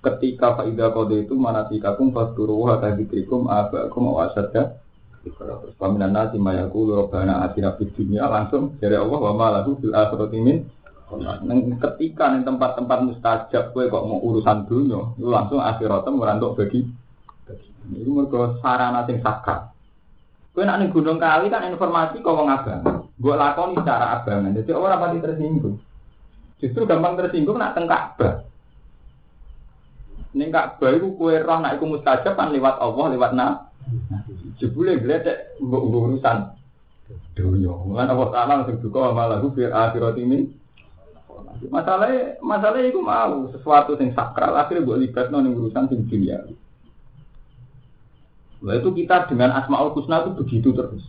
Ketika 0.02 0.58
faidah 0.58 0.90
kode 0.94 1.26
itu 1.26 1.34
mana 1.34 1.66
tikakum 1.66 2.14
fasturu 2.14 2.62
wa 2.62 2.78
tadikrikum 2.78 3.50
abakum 3.50 4.14
awasadda 4.14 4.78
Terus 5.26 5.74
paminan 5.74 6.14
nasi 6.14 6.38
mayaku 6.38 6.86
robbana 6.86 7.42
atina 7.42 7.74
fid 7.74 7.90
dunia 7.98 8.30
langsung 8.30 8.78
dari 8.78 8.94
Allah 8.94 9.18
wa 9.18 9.32
ma 9.34 9.46
lahu 9.58 9.74
fil 9.82 9.90
akhirati 9.90 10.38
min 10.38 10.62
Neng 11.46 11.78
ketika 11.78 12.34
nih 12.34 12.42
tempat-tempat 12.42 12.98
mustajab 13.06 13.70
kue 13.70 13.86
kok 13.86 14.10
mau 14.10 14.18
urusan 14.26 14.66
dunia, 14.66 15.14
lu 15.22 15.30
langsung 15.30 15.62
akhiratnya 15.62 16.10
merantuk 16.10 16.58
bagi. 16.58 16.82
Ini 17.94 18.10
mereka 18.10 18.58
sarana 18.58 19.06
sing 19.06 19.22
sakral. 19.22 19.70
Kue 20.50 20.66
nak 20.66 20.82
nih 20.82 20.90
gunung 20.90 21.22
kali 21.22 21.46
kan 21.46 21.62
informasi 21.70 22.18
kau 22.26 22.34
mau 22.34 22.50
abang. 22.50 22.82
Gue 23.16 23.34
lakoni 23.34 23.80
secara 23.80 24.20
abangan. 24.20 24.52
Jadi 24.52 24.70
orang 24.76 25.00
pasti 25.00 25.18
tersinggung. 25.24 25.76
Justru 26.60 26.82
gampang 26.84 27.16
tersinggung 27.16 27.56
nak 27.56 27.76
tengkak 27.76 28.16
bah. 28.20 28.34
Neng 30.36 30.52
Ka'bah 30.52 30.92
itu 30.92 31.16
kue 31.16 31.40
roh 31.40 31.58
nak 31.64 31.80
iku 31.80 31.88
mustajab 31.88 32.36
kan 32.36 32.52
lewat 32.52 32.76
Allah, 32.76 33.04
lewat 33.08 33.32
na. 33.32 33.72
Jebule 34.60 35.00
gledek 35.00 35.56
mbok 35.64 35.80
urusan 35.88 36.52
dunia. 37.32 37.72
Mulane 37.72 38.12
Allah 38.12 38.28
Taala 38.34 38.52
langsung 38.60 38.92
malah 38.92 39.40
biar 39.40 39.72
akhirat 39.72 40.16
ini 40.20 40.52
Masalahnya, 41.72 42.36
masalahnya 42.44 42.92
itu 42.92 43.00
mau 43.00 43.48
sesuatu 43.48 43.96
yang 43.96 44.12
sakral 44.12 44.52
akhirnya 44.60 44.84
buat 44.84 45.00
libat 45.00 45.32
non 45.32 45.48
urusan 45.48 45.88
sing 45.88 46.04
dunia. 46.04 46.44
Itu 48.60 48.92
kita 48.92 49.24
dengan 49.32 49.56
Asmaul 49.56 49.96
Husna 49.96 50.20
itu 50.24 50.36
begitu 50.36 50.68
terus. 50.76 51.00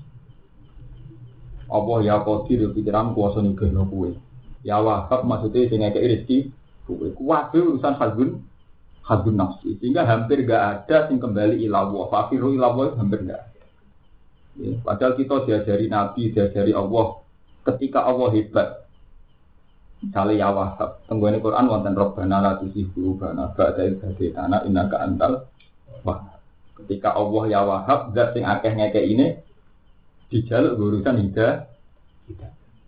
Allah 1.67 1.97
ya 2.03 2.15
qadir 2.23 2.71
pikiran 2.71 3.11
kuasa 3.11 3.43
no 3.43 3.83
kue. 3.91 4.15
Ya 4.63 4.79
wahab 4.79 5.27
maksudnya 5.27 5.67
sing 5.67 5.83
ngekek 5.83 6.03
rezeki 6.03 6.37
kue. 6.87 7.11
Kuwabe 7.15 7.57
urusan 7.59 7.95
hadun 7.99 8.29
hadun 9.03 9.35
nafsi. 9.35 9.75
Sehingga 9.79 10.07
hampir 10.07 10.47
gak 10.47 10.87
ada 10.87 11.07
sing 11.11 11.19
kembali 11.19 11.63
ilawo. 11.67 12.07
Fakiru 12.07 12.55
ilawo 12.55 12.95
hampir 12.95 13.23
gak 13.27 13.39
ada. 13.39 13.61
Ya, 14.57 14.73
padahal 14.81 15.13
kita 15.13 15.45
diajari 15.45 15.85
Nabi, 15.85 16.33
diajari 16.33 16.73
Allah. 16.73 17.21
Ketika 17.61 18.09
Allah 18.09 18.31
hebat, 18.33 18.87
Misalnya 19.97 20.45
ya 20.45 20.49
wahab, 20.53 21.01
tenggone 21.09 21.41
Quran 21.41 21.65
wonten 21.73 21.97
robbana 21.97 22.37
la 22.37 22.51
tusih 22.61 22.85
qulubana 22.93 23.49
ba'da 23.57 23.81
id 23.81 23.97
hadaitana 23.97 24.61
innaka 24.69 25.01
antal 25.01 25.49
wahab. 26.05 26.37
Ketika 26.77 27.17
Allah 27.17 27.43
ya 27.49 27.61
wahab, 27.65 28.13
zat 28.13 28.37
sing 28.37 28.45
akeh 28.45 28.77
ngeke 28.77 29.01
ini 29.01 29.41
dijaluk 30.27 30.79
urusan 30.79 31.23
hidayah. 31.27 31.67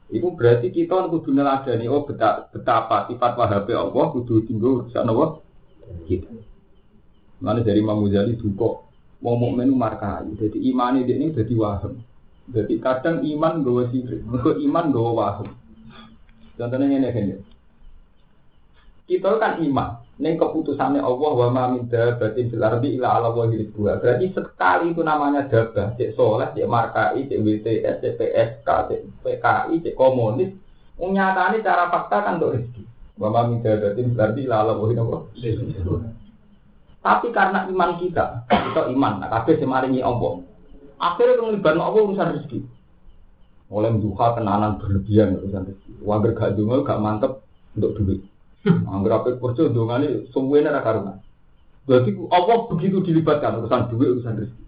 Itu 0.10 0.34
berarti 0.34 0.74
kita 0.74 1.06
kudu 1.06 1.30
neladani 1.30 1.86
oh 1.86 2.02
betapa 2.06 3.06
sifat 3.06 3.38
wahabe 3.38 3.74
Allah 3.78 4.06
kudu 4.10 4.42
tinggal 4.50 4.84
urusan 4.84 5.06
kita. 6.10 6.34
Mana 7.40 7.64
dari 7.64 7.80
Imam 7.80 8.04
Ghazali 8.04 8.36
duka 8.36 8.84
mau 9.24 9.36
mukmin 9.40 9.72
markai. 9.72 10.28
Jadi 10.36 10.60
iman 10.74 11.00
ini 11.00 11.32
jadi 11.32 11.54
wahab. 11.56 11.96
Jadi 12.50 12.82
kadang 12.82 13.22
iman 13.22 13.62
gawa 13.62 13.94
sirik, 13.94 14.26
mergo 14.26 14.58
iman 14.58 14.86
gawa 14.90 15.12
wahab. 15.14 15.48
Contohnya 16.58 16.90
ini 16.90 17.08
ini. 17.08 17.36
Kita 19.06 19.38
kan 19.38 19.62
iman. 19.62 20.09
Neng 20.20 20.36
keputusannya 20.36 21.00
Allah 21.00 21.32
wa 21.32 21.48
ma 21.48 21.64
min 21.72 21.88
dabatin 21.88 22.52
fil 22.52 22.60
ardi 22.60 23.00
ila 23.00 23.24
ala 23.24 23.32
wa. 23.32 23.48
Berarti 23.48 24.36
sekali 24.36 24.92
itu 24.92 25.00
namanya 25.00 25.48
dabah, 25.48 25.96
cek 25.96 26.12
soleh, 26.20 26.52
cek 26.52 26.68
markai, 26.68 27.24
cek 27.32 27.40
WTS, 27.40 28.04
cek 28.04 28.14
PSK, 28.20 28.68
cek 28.68 29.00
PKI, 29.24 29.76
cek 29.80 29.96
komunis. 29.96 30.52
Nyatanya 31.00 31.64
cara 31.64 31.88
fakta 31.88 32.20
kan 32.20 32.36
untuk 32.36 32.60
rezeki. 32.60 32.84
Wa 33.16 33.32
ma 33.32 33.48
min 33.48 33.64
dabatin 33.64 34.12
fil 34.12 34.20
ardi 34.20 34.42
ila 34.44 34.56
ala 34.68 34.76
wa. 34.76 35.24
Tapi 37.00 37.28
karena 37.32 37.64
iman 37.72 37.92
kita, 37.96 38.44
kita 38.52 38.92
iman, 38.92 39.24
nah 39.24 39.32
kabeh 39.40 39.56
semaringi 39.56 40.04
Allah. 40.04 40.44
Akhirnya 41.00 41.48
melibatkan 41.48 41.80
Allah 41.80 42.02
urusan 42.04 42.30
rezeki. 42.36 42.60
Mulai 43.72 43.96
duha 44.04 44.36
kenanan 44.36 44.84
berlebihan 44.84 45.40
urusan 45.40 45.64
rezeki. 45.64 45.92
Wanger 46.04 46.36
gak 46.36 46.60
dungo 46.60 46.84
gak 46.84 47.00
mantep 47.00 47.40
untuk 47.80 47.96
duit. 47.96 48.20
Angger 48.68 49.12
apa 49.16 49.40
kerja 49.40 49.72
dongane 49.72 50.28
semuanya 50.36 50.76
ra 50.76 50.84
karuan. 50.84 51.24
Berarti 51.88 52.12
Allah 52.30 52.58
begitu 52.68 53.00
dilibatkan 53.00 53.64
urusan 53.64 53.88
duit 53.90 54.20
urusan 54.20 54.36
rezeki. 54.36 54.66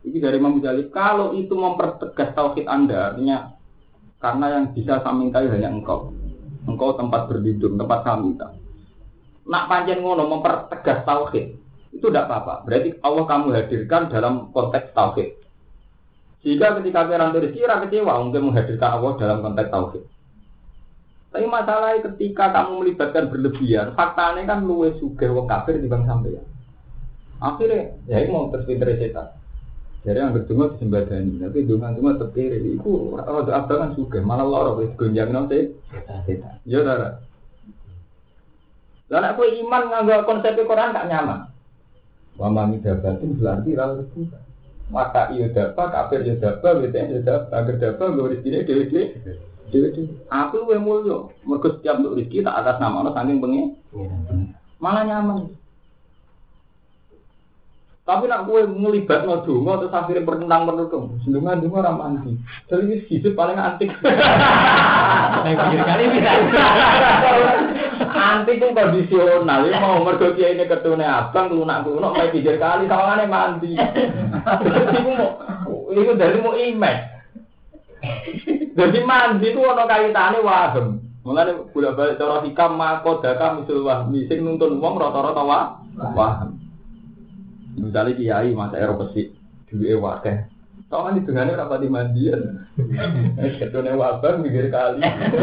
Ini 0.00 0.16
dari 0.16 0.36
Imam 0.40 0.56
Ghazali, 0.56 0.88
kalau 0.88 1.36
itu 1.36 1.52
mempertegas 1.52 2.32
tauhid 2.32 2.64
Anda, 2.64 3.12
artinya 3.12 3.52
karena 4.16 4.46
yang 4.56 4.64
bisa 4.72 4.96
saya 5.04 5.12
minta 5.12 5.44
hanya 5.44 5.68
engkau. 5.68 6.16
Engkau 6.64 6.96
tempat 6.96 7.28
berlindung, 7.28 7.76
tempat 7.76 8.00
saya 8.08 8.16
minta. 8.16 8.48
Nak 9.44 9.68
panjang 9.68 10.00
ngono 10.00 10.24
mempertegas 10.24 11.04
tauhid, 11.04 11.52
itu 11.92 12.06
tidak 12.08 12.32
apa-apa. 12.32 12.64
Berarti 12.64 12.96
Allah 13.04 13.24
kamu 13.28 13.46
hadirkan 13.52 14.02
dalam 14.08 14.34
konteks 14.56 14.96
tauhid. 14.96 15.36
Jika 16.40 16.80
ketika 16.80 17.04
kira 17.04 17.28
rezeki, 17.36 17.60
kecewa 17.68 18.24
mungkin 18.24 18.48
menghadirkan 18.48 18.90
Allah 18.96 19.12
dalam 19.20 19.38
konteks 19.44 19.68
tauhid. 19.68 20.02
Tapi 21.30 21.46
masalahnya 21.46 22.10
ketika 22.10 22.50
kamu 22.50 22.82
melibatkan 22.82 23.30
berlebihan, 23.30 23.94
faktanya 23.94 24.50
kan 24.50 24.66
luwe 24.66 24.98
suge 24.98 25.30
wong 25.30 25.46
kafir 25.46 25.78
di 25.78 25.86
bang 25.86 26.02
sampai 26.02 26.34
ya. 26.34 26.42
Akhirnya, 27.38 27.94
ya 28.10 28.16
ini 28.20 28.34
mau 28.34 28.50
terpinter 28.50 28.90
setan. 28.98 29.30
Jadi 30.02 30.16
yang 30.16 30.34
berdua 30.34 30.74
disembadani, 30.74 31.38
tapi 31.38 31.64
dengan 31.64 31.94
cuma 31.94 32.18
terpilih. 32.18 32.82
Itu 32.82 33.14
rada 33.14 33.52
abangan 33.62 33.94
suge, 33.94 34.18
malah 34.18 34.42
lorok 34.42 34.82
wis 34.82 34.92
gonjang 34.98 35.30
nanti. 35.30 35.70
Setan. 36.26 36.58
Ya 36.66 36.82
darah. 36.82 37.22
Lalu 39.10 39.26
aku 39.30 39.42
iman 39.66 39.82
nggak 40.06 40.26
konsep 40.26 40.58
Quran 40.58 40.94
gak 40.94 41.08
nyaman. 41.10 41.50
Wa 42.38 42.48
mami 42.50 42.82
dabatin 42.82 43.38
berarti 43.38 43.74
lalu 43.74 44.06
bukan 44.14 44.42
maka 44.90 45.30
iya 45.30 45.46
dapat, 45.54 45.86
kafir 45.94 46.26
ya 46.26 46.34
dapat, 46.34 46.82
weten 46.82 47.14
ya 47.14 47.20
dapat, 47.22 47.50
agar 47.54 47.74
dapat, 47.78 48.06
gue 48.10 48.30
rezeki 48.34 48.66
dewi 48.66 49.02
dewi. 49.70 50.10
Aku 50.28 50.66
lu 50.66 50.76
mulio, 50.82 51.30
mereka 51.46 51.78
setiap 51.78 52.02
untuk 52.02 52.18
rezeki 52.18 52.44
tak 52.44 52.58
atas 52.60 52.76
nama 52.82 53.00
Allah 53.00 53.14
saking 53.14 53.38
bengi. 53.38 53.62
Malah 54.82 55.02
nyaman. 55.06 55.54
Tapi 58.10 58.26
nak 58.26 58.42
gue 58.50 58.66
ngelibat 58.66 59.22
no 59.22 59.46
dungo 59.46 59.78
terus 59.78 59.94
akhirnya 59.94 60.26
bertentang 60.26 60.66
bertentang. 60.66 61.14
Sendungan 61.22 61.62
dungo 61.62 61.78
ramanti. 61.78 62.34
Jadi 62.66 62.82
ini 62.90 62.96
hidup 63.06 63.38
paling 63.38 63.54
antik. 63.54 63.86
Yang 65.46 65.84
kali 65.86 66.04
bisa. 66.18 66.30
Antik 68.10 68.58
itu 68.58 68.66
kondisional. 68.74 69.62
Ini 69.62 69.78
mau 69.78 70.02
mergo 70.02 70.34
kiai 70.34 70.58
ini 70.58 70.66
ketune 70.66 71.06
abang 71.06 71.54
lunak 71.54 71.86
lunak 71.86 72.10
mau 72.18 72.26
pikir 72.34 72.58
kali 72.58 72.90
sawangannya 72.90 73.30
mandi. 73.30 73.78
Iku 73.78 75.10
mau 75.14 75.30
itu 75.94 76.12
dari 76.18 76.38
mau 76.42 76.58
imej. 76.58 76.96
Jadi 78.70 78.98
mandi 79.02 79.50
itu 79.50 79.60
ono 79.60 79.84
kaitannya 79.86 80.46
waham. 80.46 80.86
Mulane 81.20 81.68
bolak 81.74 81.96
balik 81.98 82.16
cara 82.16 82.40
hikam 82.46 82.80
makodaka 82.80 83.60
misul 83.60 83.84
wahmi 83.84 84.24
sing 84.24 84.40
nuntun 84.40 84.80
wong 84.80 84.94
rata-rata 84.96 85.42
waham. 86.16 86.50
Misalnya 87.76 88.16
kiai 88.16 88.50
masa 88.56 88.80
eropesi 88.80 89.34
duwe 89.68 89.98
wakeh. 89.98 90.48
Tau 90.90 91.06
kan 91.06 91.14
hitungannya 91.14 91.54
berapa 91.54 91.78
di 91.78 91.86
mandian? 91.86 92.66
Ketune 93.62 93.94
wabah 93.94 94.42
mikir 94.42 94.74
kali. 94.74 94.98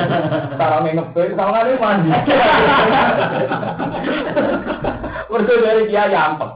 Sarame 0.60 0.92
ngepe, 0.92 1.24
tau 1.40 1.56
kan 1.56 1.72
mandi. 1.80 2.12
Mergo 5.32 5.54
dari 5.64 5.88
kiai 5.88 6.12
ampek. 6.12 6.52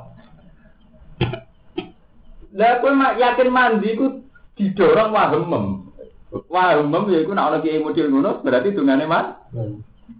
Lah 2.51 2.83
kowe 2.83 2.91
yakin 3.15 3.47
mandi 3.47 3.95
ku 3.95 4.27
didorong 4.59 5.15
wahemem. 5.15 5.87
Wahemem 6.31 7.11
ya 7.11 7.19
iku 7.19 7.35
nek 7.35 7.47
ana 7.51 7.57
kiai 7.59 7.83
model 7.83 8.07
ngono 8.07 8.31
berarti 8.39 8.71
dungane 8.71 9.03
man. 9.03 9.35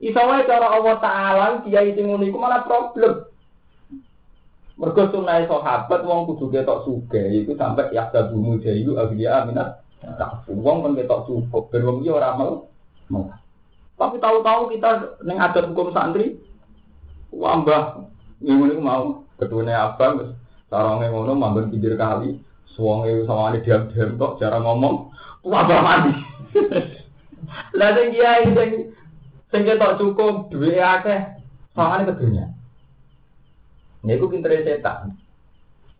Iso 0.03 0.19
wae 0.19 0.43
cara 0.43 0.67
Allah 0.75 0.95
taala 0.99 1.45
kiai 1.63 1.95
sing 1.95 2.11
ngono 2.11 2.27
iku 2.27 2.35
malah 2.35 2.67
problem. 2.67 3.31
Mergo 4.75 5.03
sunai 5.07 5.47
sahabat 5.47 6.03
wong 6.03 6.27
kudu 6.27 6.51
ketok 6.51 6.83
suge 6.83 7.21
iku 7.45 7.55
sampai 7.55 7.95
ya 7.95 8.11
bumu 8.11 8.59
jayu 8.59 8.99
awliya 8.99 9.47
minat 9.47 9.85
tak 10.01 10.43
wong 10.51 10.83
kan 10.83 10.97
ketok 10.99 11.29
cukup 11.29 11.71
ben 11.71 11.87
wong 11.87 11.97
iki 12.03 12.11
ora 12.11 12.35
mau. 12.35 12.67
Tapi 13.95 14.17
tahu-tahu 14.19 14.73
kita 14.73 15.21
ning 15.23 15.37
adat 15.39 15.69
hukum 15.71 15.95
santri 15.95 16.41
wambah 17.31 18.03
ngene 18.43 18.73
iku 18.75 18.83
mau 18.83 19.23
ketune 19.39 19.71
abang 19.71 20.35
sarane 20.67 21.07
ngono 21.07 21.39
manggon 21.39 21.71
pinggir 21.71 21.95
kali 21.95 22.35
suwonge 22.75 23.27
sawangane 23.27 23.63
diam-diam 23.63 24.19
tok 24.19 24.39
jarang 24.39 24.63
ngomong 24.63 25.10
wabah 25.45 25.79
mandi. 25.81 26.13
Lah 27.75 27.89
sing 27.97 28.07
kiai 28.15 28.45
sing 28.53 28.71
sing 29.51 29.61
ketok 29.67 29.97
cukup 29.99 30.47
duwe 30.53 30.79
akeh 30.79 31.19
sawangane 31.75 32.07
ke 32.07 32.13
dunia. 32.19 32.45
Ini 34.01 34.17
itu 34.17 34.25
pinter 34.31 34.55
setan. 34.65 35.17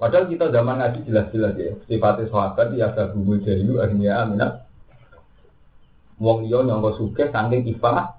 Padahal 0.02 0.26
kita 0.26 0.50
zaman 0.50 0.82
ngaji 0.82 1.06
jelas-jelas 1.06 1.54
ya, 1.62 1.78
sifatnya 1.86 2.26
sahabat 2.34 2.74
ya 2.74 2.90
ada 2.90 3.14
bumbu 3.14 3.38
jahilu 3.46 3.78
akhirnya 3.78 4.26
aminah. 4.26 4.66
Wong 6.18 6.50
liya 6.50 6.66
nyangka 6.66 6.98
sugih 6.98 7.30
saking 7.30 7.70
ifah. 7.78 8.18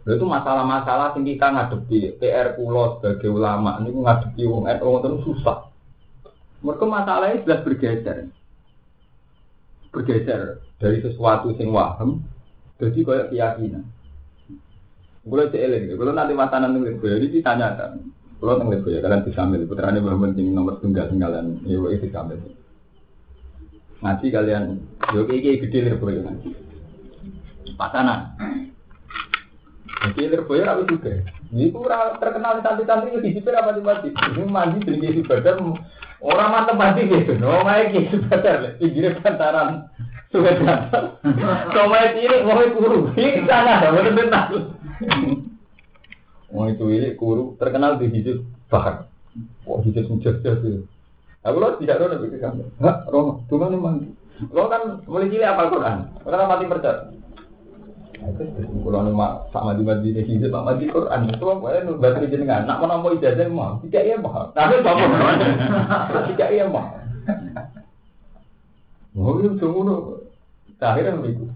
Lha 0.00 0.12
itu 0.16 0.26
masalah-masalah 0.26 1.14
sing 1.14 1.22
kita 1.22 1.54
ngadepi 1.54 2.18
PR 2.18 2.58
kula 2.58 2.98
sebagai 2.98 3.30
ulama 3.30 3.78
ini 3.78 3.94
ngadepi 3.94 4.42
wong 4.48 4.66
NU 4.66 4.86
ngoten 4.90 5.14
susah. 5.22 5.70
Mereka 6.66 6.84
masalahnya 6.90 7.42
jelas 7.46 7.62
bergeser. 7.62 8.16
Bergeser 9.90 10.62
dari 10.78 11.02
sesuatu 11.02 11.50
sing 11.58 11.74
waham 11.74 12.22
jadi 12.80 13.00
kayak 13.04 13.26
keyakinan. 13.34 13.84
Gue 15.20 15.44
cek 15.52 15.60
eling, 15.60 15.84
gue 15.92 16.06
nanti 16.16 16.32
matanan 16.32 16.80
nih 16.80 16.96
gue 16.96 17.12
ini 17.12 17.28
ditanyakan. 17.28 18.00
Kalau 18.40 18.56
tentang 18.56 18.88
ya 18.88 19.04
kalian 19.04 19.26
bisa 19.28 19.44
ambil 19.44 19.68
putrane 19.68 20.00
Muhammad 20.00 20.32
yang 20.32 20.56
nomor 20.56 20.80
tunggal 20.80 21.12
tinggalan, 21.12 21.60
ya 21.68 21.76
itu 21.92 22.08
ambil. 22.08 22.40
Ngaji 24.00 24.26
kalian, 24.32 24.64
yo 25.12 25.28
kayak 25.28 25.60
gede 25.60 25.78
lir 25.84 26.00
boy 26.00 26.16
ngaji. 26.16 26.56
Patanan. 27.76 28.32
Jadi 30.00 30.32
lir 30.32 30.42
boy 30.48 30.64
rapi 30.64 30.88
juga. 30.88 31.12
Ini 31.52 31.68
kurang 31.76 32.16
terkenal 32.16 32.64
santri-santri 32.64 33.20
di 33.20 33.36
situ 33.36 33.48
apa 33.52 33.76
di 33.76 33.84
masjid. 33.84 34.12
Ini 34.16 34.48
mandi 34.48 34.80
jadi 34.80 35.20
ibadah 35.20 35.60
orang 36.24 36.48
mantep 36.48 36.76
mandi 36.80 37.04
gitu. 37.04 37.36
No, 37.36 37.60
main 37.60 37.92
gitu 37.92 38.16
ibadah. 38.16 38.80
Pinggirnya 38.80 39.20
bantaran. 39.20 39.92
Sudah 40.32 40.56
datang. 40.56 41.20
Main 41.74 42.16
ini 42.16 42.36
mau 42.48 42.64
kuru. 42.72 43.12
Ini 43.12 43.44
sana 43.44 43.82
ada 43.82 43.92
betul-betul. 43.92 44.60
Oh 46.50 46.64
itu 46.66 46.84
ini 46.90 47.08
guru 47.14 47.54
terkenal 47.60 48.00
di 48.00 48.08
hidup 48.08 48.40
bahar. 48.72 49.04
Oh 49.68 49.84
hidup 49.84 50.08
sejak 50.08 50.40
itu. 50.40 50.88
Aku 51.40 51.56
lo 51.56 51.76
tidak 51.80 52.00
tahu 52.00 52.12
nabi 52.12 52.36
kamu. 52.36 52.68
Hah, 52.84 53.08
Romo, 53.08 53.48
tuh 53.48 53.56
kan 53.56 53.72
memang. 53.72 54.12
Lo 54.52 54.68
kan 54.68 55.00
mulai 55.08 55.32
cilik 55.32 55.48
apa 55.48 55.72
Quran? 55.72 55.98
Karena 56.20 56.48
mati 56.48 56.64
percaya. 56.68 57.08
Itu 58.20 58.76
kalau 58.84 59.08
nama 59.08 59.48
sama 59.48 59.72
di 59.72 59.82
masjid 59.82 60.12
di 60.12 60.22
hidup 60.28 60.52
sama 60.52 60.76
di 60.76 60.92
Quran 60.92 61.32
itu 61.32 61.44
apa 61.48 61.66
ya 61.72 61.80
nubat 61.88 62.20
jenengan. 62.28 62.68
Nak 62.68 62.80
mau 62.84 63.10
ijazah 63.16 63.48
mau. 63.48 63.80
Tidak 63.80 64.02
iya 64.04 64.16
mah. 64.20 64.52
Tapi 64.52 64.84
apa? 64.84 66.20
Tidak 66.28 66.48
iya 66.52 66.64
mah. 66.68 66.86
Oh 69.16 69.40
itu 69.40 69.56
semua. 69.56 70.20
Akhirnya 70.80 71.16
begitu. 71.16 71.48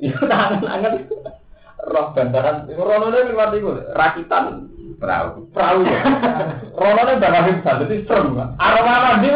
Itu 0.00 0.20
tangan 0.24 0.64
tangan 0.64 0.92
roh 1.82 2.14
bantaran 2.14 2.70
rono 2.70 3.10
ne 3.10 3.20
liwat 3.26 3.50
iku 3.58 3.74
rakitan 3.98 4.70
perahu 5.02 5.50
perahu 5.50 5.82
ya 5.82 6.00
rono 6.78 7.02
bisa 7.18 7.70
jadi 7.82 8.06
serem 8.06 8.38
aroma 8.38 8.94
mandi 9.02 9.28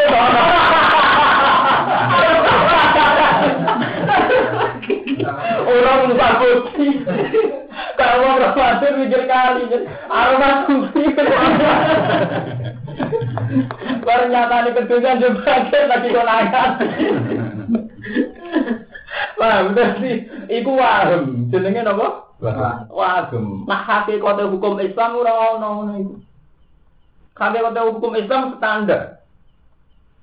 orang 5.67 6.13
lupa 6.13 6.29
putih 6.41 6.93
kalau 7.97 8.37
orang 8.37 8.53
mati 8.57 8.87
mikir 9.01 9.23
kali 9.25 9.65
aroma 10.13 10.49
putih 10.69 11.07
Ternyata 14.07 14.55
ini 14.65 14.71
kedunya 14.73 15.13
juga 15.21 15.55
lagi 15.91 16.09
konangan. 16.09 16.71
Wah, 19.37 19.57
bener 19.69 19.89
sih. 20.01 20.17
Iku 20.49 20.71
waham. 20.81 21.53
Jenenge 21.53 21.85
napa? 21.85 22.33
Wagem. 22.93 23.65
Nah 23.65 23.81
hakikate 23.85 24.45
hukum 24.49 24.81
Islam 24.81 25.21
ora 25.21 25.33
ono 25.57 25.69
ngono 25.73 25.93
iku. 26.01 26.15
Hakikate 27.37 27.81
hukum 27.93 28.13
Islam 28.17 28.57
standar. 28.57 29.25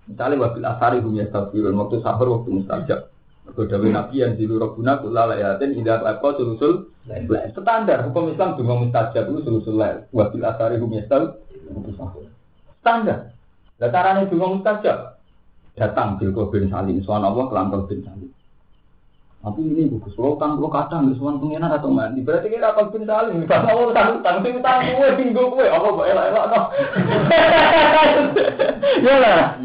Misalnya 0.09 0.41
wabil 0.45 0.67
asari 0.67 0.97
hum 0.99 1.13
yastafirun 1.15 1.77
waktu 1.77 2.01
sahur 2.01 2.27
waktu 2.37 2.49
mustajab. 2.53 3.12
Mergo 3.43 3.67
dawuh 3.67 3.91
Nabi 3.91 4.23
yang 4.23 4.39
dilu 4.39 4.55
robuna 4.55 5.03
kula 5.03 5.35
layatin 5.35 5.75
indah 5.75 5.99
apa 5.99 6.39
sulusul 6.39 6.95
standar 7.51 8.07
hukum 8.07 8.31
Islam 8.31 8.55
juga 8.55 8.73
mustajab 8.79 9.23
itu 9.27 9.39
sulusul 9.43 9.75
lail. 9.75 10.07
Wabil 10.15 10.43
asari 10.47 10.79
hum 10.79 10.95
yastafirun 10.95 12.31
standar. 12.79 13.35
Lah 13.83 13.89
carane 13.91 14.31
juga 14.31 14.47
mustajab 14.47 14.97
datang 15.75 16.15
bil 16.21 16.31
bin 16.53 16.71
salim 16.71 17.03
soal 17.03 17.19
Allah 17.19 17.45
kelantar 17.51 17.83
bin 17.83 17.99
salim. 18.07 18.31
Tapi 19.43 19.59
ini 19.59 19.91
bagus, 19.91 20.15
lo 20.15 20.39
kan 20.39 20.55
lo 20.55 20.71
kadang 20.71 21.11
di 21.11 21.19
suan 21.19 21.35
pengiran 21.35 21.67
atau 21.67 21.91
mandi. 21.91 22.23
Berarti 22.23 22.47
kita 22.47 22.63
akan 22.63 22.95
bin 22.95 23.03
saling. 23.03 23.43
Kalau 23.43 23.67
mau 23.67 23.91
utang 23.91 24.23
utang, 24.23 24.39
tapi 24.39 24.55
utang 24.55 24.87
gue 24.87 25.19
tinggal 25.19 25.51
gue. 25.51 25.67
Apa 25.67 25.83
gue 25.83 26.05
elak 26.15 26.25
elak 26.31 26.45
no? 26.47 26.59
Ya 29.03 29.15
lah. 29.19 29.59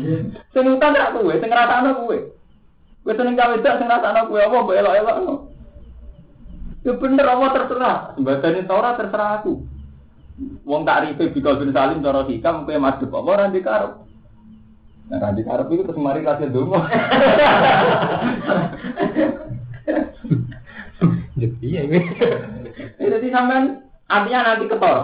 Sing 0.50 0.66
utang 0.66 0.90
gak 0.98 1.14
gue, 1.14 1.38
sing 1.38 1.46
ngerasa 1.46 1.74
anak 1.78 1.94
Gue 3.08 3.16
seneng 3.16 3.40
cawe 3.40 3.56
dak, 3.64 3.80
sing 3.80 3.88
ngerasa 3.88 4.12
anak 4.12 4.28
gue. 4.28 4.36
Apa 4.36 4.68
elak 4.76 5.16
no? 5.24 5.48
Ya 6.84 6.92
bener 6.92 7.24
apa 7.24 7.56
terserah. 7.56 8.12
Badan 8.20 8.68
Torah 8.68 9.00
terserah 9.00 9.40
aku. 9.40 9.64
Wong 10.68 10.84
tak 10.84 11.08
ribe 11.08 11.32
bikol 11.32 11.56
bin 11.56 11.72
salim 11.72 12.04
cara 12.04 12.22
hikam 12.28 12.68
kowe 12.68 12.76
madhep 12.76 13.08
apa 13.08 13.28
ora 13.32 13.48
dikarep. 13.48 13.92
Nah, 15.08 15.18
ra 15.18 15.32
dikarep 15.32 15.72
itu 15.72 15.82
terus 15.88 15.98
mari 15.98 16.20
kasih 16.20 16.52
donga. 16.52 16.84
Iya 21.64 21.80
ini. 21.90 21.98
Jadi 23.00 23.26
sampean 23.34 23.88
artinya 24.06 24.52
nanti 24.52 24.68
ketor. 24.70 24.96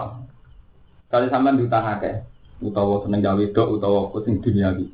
Kalau 1.11 1.27
sampean 1.33 1.57
diutang 1.59 1.83
akeh, 1.83 2.23
utawa 2.63 3.03
seneng 3.03 3.25
gawe 3.25 3.43
dok, 3.49 3.67
utawa 3.75 4.13
pusing 4.13 4.39
duniawi. 4.39 4.87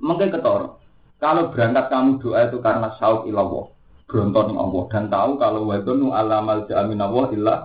Mungkin 0.00 0.32
ketor. 0.32 0.79
Kalau 1.20 1.52
berangkat 1.52 1.92
kamu 1.92 2.16
doa 2.24 2.48
itu 2.48 2.58
karena 2.64 2.96
sauk 2.96 3.28
ilawah, 3.28 3.68
berontor 4.08 4.56
Allah 4.56 4.82
dan 4.88 5.04
tahu 5.12 5.30
kalau 5.36 5.68
wadonu 5.68 6.16
alamal 6.16 6.64
jamin 6.64 6.96
Allah 6.96 7.28
ilah 7.36 7.58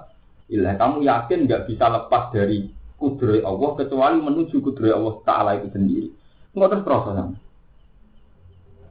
ilah 0.52 0.76
kamu 0.76 1.08
yakin 1.08 1.48
nggak 1.48 1.64
bisa 1.72 1.88
lepas 1.88 2.36
dari 2.36 2.68
kudrai 3.00 3.40
Allah 3.48 3.70
kecuali 3.80 4.20
menuju 4.20 4.60
kudrai 4.60 4.92
Allah 4.92 5.16
Taala 5.24 5.52
itu 5.56 5.72
sendiri. 5.72 6.12
Nggak 6.52 6.70
terus 6.76 6.84
proses. 6.84 7.16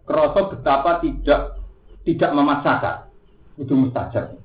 Kerasa 0.09 0.40
betapa 0.48 0.90
tidak 1.05 1.40
tidak 2.09 2.31
memaksakan 2.33 2.96
itu 3.61 3.72
mustajab. 3.77 4.37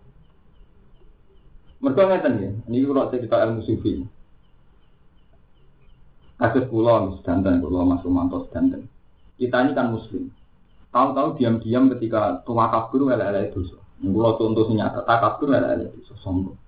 Mereka 1.79 2.01
ngeten 2.11 2.43
ya, 2.43 2.51
ini 2.67 2.83
kalau 2.83 3.07
cerita 3.07 3.35
ilmu 3.39 3.63
sufi. 3.63 4.03
Kasus 6.39 6.67
pulau 6.71 7.19
sedanten, 7.19 7.63
pulau 7.63 7.87
Mas 7.87 8.03
Romanto 8.03 8.47
sedanten. 8.47 8.87
Kita 9.39 9.63
ini 9.63 9.71
kan 9.71 9.95
muslim. 9.95 10.27
Tahu-tahu 10.91 11.39
diam-diam 11.39 11.87
ketika 11.95 12.43
tua 12.43 12.67
kabur 12.67 13.07
lele 13.07 13.47
itu. 13.47 13.63
Pulau 13.99 14.35
contoh 14.35 14.67
nyata, 14.67 15.07
tak 15.07 15.17
kabur 15.23 15.55
lele 15.55 15.95
itu 15.95 16.11
sombong. 16.19 16.59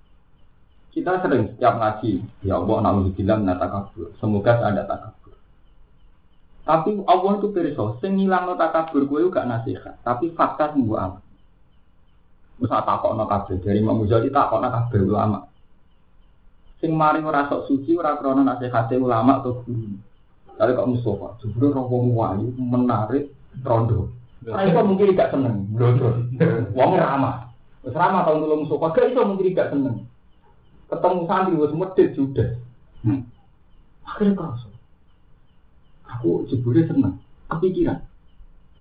Kita 0.92 1.24
sering 1.24 1.56
setiap 1.56 1.80
ngaji, 1.80 2.20
ya 2.44 2.60
Allah 2.60 2.78
namun 2.84 3.12
bilang 3.12 3.44
nata 3.44 3.68
kabur. 3.68 4.12
Semoga 4.20 4.60
ada 4.60 4.84
takabur. 4.88 5.36
Tapi 6.64 7.04
Allah 7.08 7.32
itu 7.40 7.48
perso, 7.52 8.00
sing 8.00 8.16
ngilang 8.16 8.56
takabur 8.56 9.04
gue 9.04 9.20
juga 9.28 9.44
nasihat. 9.44 10.00
Tapi 10.04 10.32
fakta 10.32 10.72
sembuh 10.72 10.96
amat. 10.96 11.24
Masa 12.62 12.86
takok 12.86 13.18
no 13.18 13.26
kabeh 13.26 13.58
dari 13.58 13.82
Imam 13.82 14.06
Ghazali 14.06 14.30
takok 14.30 14.62
no 14.62 14.70
kabeh 14.70 15.00
ulama. 15.02 15.40
Sing 16.78 16.94
mari 16.94 17.26
sok 17.26 17.66
suci 17.66 17.98
ora 17.98 18.14
krana 18.22 18.54
ulama 19.02 19.42
atau 19.42 19.66
guru. 19.66 19.98
Kali 20.60 20.78
kok 20.78 20.90
Mustafa, 20.90 21.28
roh 21.42 21.86
wong 21.90 22.14
wayu 22.14 22.48
menarik 22.58 23.34
rondo. 23.66 24.12
Nah, 24.42 24.66
itu 24.66 24.82
mungkin 24.82 25.14
tidak 25.14 25.32
seneng, 25.34 25.70
blondro. 25.70 26.18
Wong 26.74 26.92
ramah. 26.98 27.54
Wis 27.86 27.94
ramah 27.94 28.26
tahun 28.26 28.42
dulu 28.46 28.56
Mustafa, 28.66 28.94
gak 28.94 29.10
iso 29.14 29.22
mungkin 29.26 29.50
tidak 29.54 29.70
seneng. 29.70 29.96
Ketemu 30.90 31.20
santri 31.30 31.54
wis 31.58 31.74
medhit 31.78 32.08
judes. 32.18 32.50
Hmm. 33.06 33.26
Akhirnya 34.06 34.38
kerasa. 34.38 34.70
Aku 36.18 36.46
jebule 36.50 36.84
seneng, 36.90 37.22
kepikiran. 37.48 38.02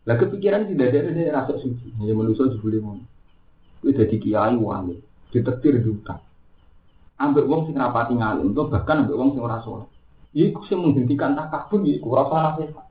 Lah 0.09 0.17
kepikiran 0.17 0.67
tidak 0.73 0.97
ada 0.97 1.13
dari 1.13 1.29
rasa 1.29 1.55
suci. 1.61 1.93
Ya 2.01 2.13
manusia 2.17 2.49
jebule 2.51 2.81
ngono. 2.81 3.05
Itu 3.85 3.97
jadi 3.97 4.17
kiai 4.17 4.57
wali, 4.57 4.97
ditetir 5.33 5.81
utang. 5.85 6.25
Ambil 7.21 7.45
uang 7.45 7.69
sing 7.69 7.77
rapati 7.77 8.17
ngalim, 8.17 8.57
itu 8.57 8.63
bahkan 8.73 9.05
ambil 9.05 9.21
uang 9.21 9.31
sing 9.37 9.43
ora 9.45 9.61
soleh. 9.61 9.89
Iku 10.31 10.63
sing 10.71 10.79
menghentikan 10.79 11.35
takabur, 11.35 11.83
iku 11.83 12.15
rasa 12.15 12.55
nasihat. 12.55 12.87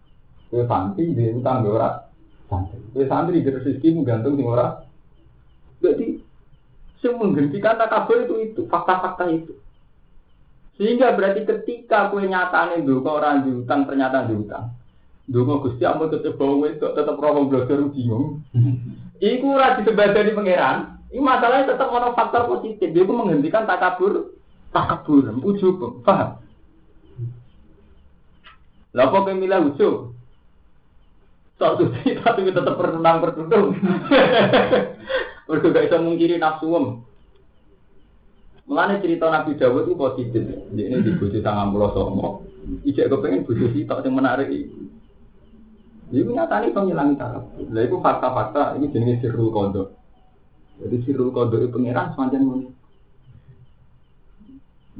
Kue 0.49 0.65
santri 0.65 1.13
di 1.13 1.29
utang 1.31 1.63
ora 1.63 2.09
santri. 2.51 2.81
Kue 2.91 3.05
santri 3.07 3.39
di 3.39 3.47
rezeki 3.47 4.01
gantung 4.03 4.35
sing 4.35 4.47
ora. 4.49 4.83
Jadi 5.79 6.19
sing 6.99 7.13
menghentikan 7.15 7.79
takabur 7.79 8.27
itu 8.27 8.35
itu 8.43 8.61
fakta-fakta 8.67 9.31
itu. 9.31 9.55
Sehingga 10.75 11.15
berarti 11.15 11.47
ketika 11.47 12.11
kue 12.11 12.27
nyatane 12.27 12.83
dulu 12.83 13.07
orang 13.07 13.47
diutang 13.47 13.87
ternyata 13.87 14.27
diutang. 14.27 14.75
Dungo 15.29 15.61
Gusti 15.61 15.85
ampun 15.85 16.09
tetep 16.09 16.41
bau 16.41 16.65
itu 16.65 16.81
tetep 16.81 17.15
roh 17.15 17.45
belajar 17.45 17.79
bingung. 17.93 18.41
Iku 19.21 19.45
ora 19.53 19.77
disebadani 19.77 20.35
pangeran. 20.35 20.77
Ini 21.09 21.21
masalahnya 21.21 21.73
tetap 21.73 21.89
ono 21.89 22.13
faktor 22.17 22.49
positif. 22.49 22.89
Dia 22.93 23.01
itu 23.01 23.13
menghentikan 23.13 23.65
takabur, 23.65 24.33
takabur, 24.73 25.25
ujub, 25.41 26.01
paham? 26.05 26.37
Lah 28.97 29.13
kok 29.13 29.29
milih 29.29 29.73
ujub? 29.73 30.17
Sok 31.59 31.75
suci 31.75 32.15
tapi 32.23 32.47
tetap 32.47 32.79
bertundang 32.79 33.19
bertundung. 33.19 33.75
Mereka 35.49 35.73
gak 35.73 35.85
bisa 35.89 35.97
mengkiri 35.99 36.37
nafsu 36.39 36.67
om. 36.71 36.85
Mulane 38.69 39.01
cerita 39.01 39.33
Nabi 39.33 39.57
Dawud 39.57 39.89
itu 39.89 39.97
positif. 39.97 40.45
Ini 40.45 41.01
di 41.01 41.17
bojo 41.17 41.41
tangan 41.41 41.73
pulau 41.73 41.89
somo. 41.89 42.27
Ijek 42.85 43.09
kepengen 43.09 43.49
bojo 43.49 43.65
sitok 43.73 44.05
yang 44.05 44.13
menarik 44.13 44.45
itu. 44.53 44.87
Itu 46.13 46.29
nyatanya 46.29 46.69
penghilang 46.69 47.17
taraf. 47.17 47.49
Lah 47.73 47.81
itu 47.81 47.97
fakta-fakta 47.97 48.77
ini 48.77 48.93
jenis 48.93 49.25
sirul 49.25 49.49
kodo. 49.49 49.97
Jadi 50.77 51.01
sirul 51.01 51.33
kodo 51.33 51.57
itu 51.57 51.73
pengiran 51.73 52.13
semacam 52.13 52.61
ini. 52.61 52.67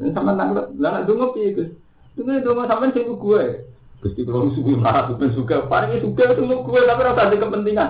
Dan 0.02 0.18
sama 0.18 0.34
lah 0.34 0.74
nak 0.74 1.06
dungo 1.06 1.38
piye 1.38 1.54
Gus? 1.54 1.70
Dungo 2.18 2.42
dungo 2.42 2.66
sampean 2.66 2.90
sing 2.98 3.06
gue. 3.06 3.44
Gusti 4.00 4.24
kalau 4.24 4.48
suku 4.56 4.80
marah 4.80 5.12
suka 5.12 5.28
suka, 5.36 5.56
paling 5.68 6.00
suka 6.00 6.32
itu 6.32 6.44
gue 6.48 6.82
tapi 6.88 7.02
rasa 7.04 7.22
ada 7.28 7.36
kepentingan. 7.36 7.90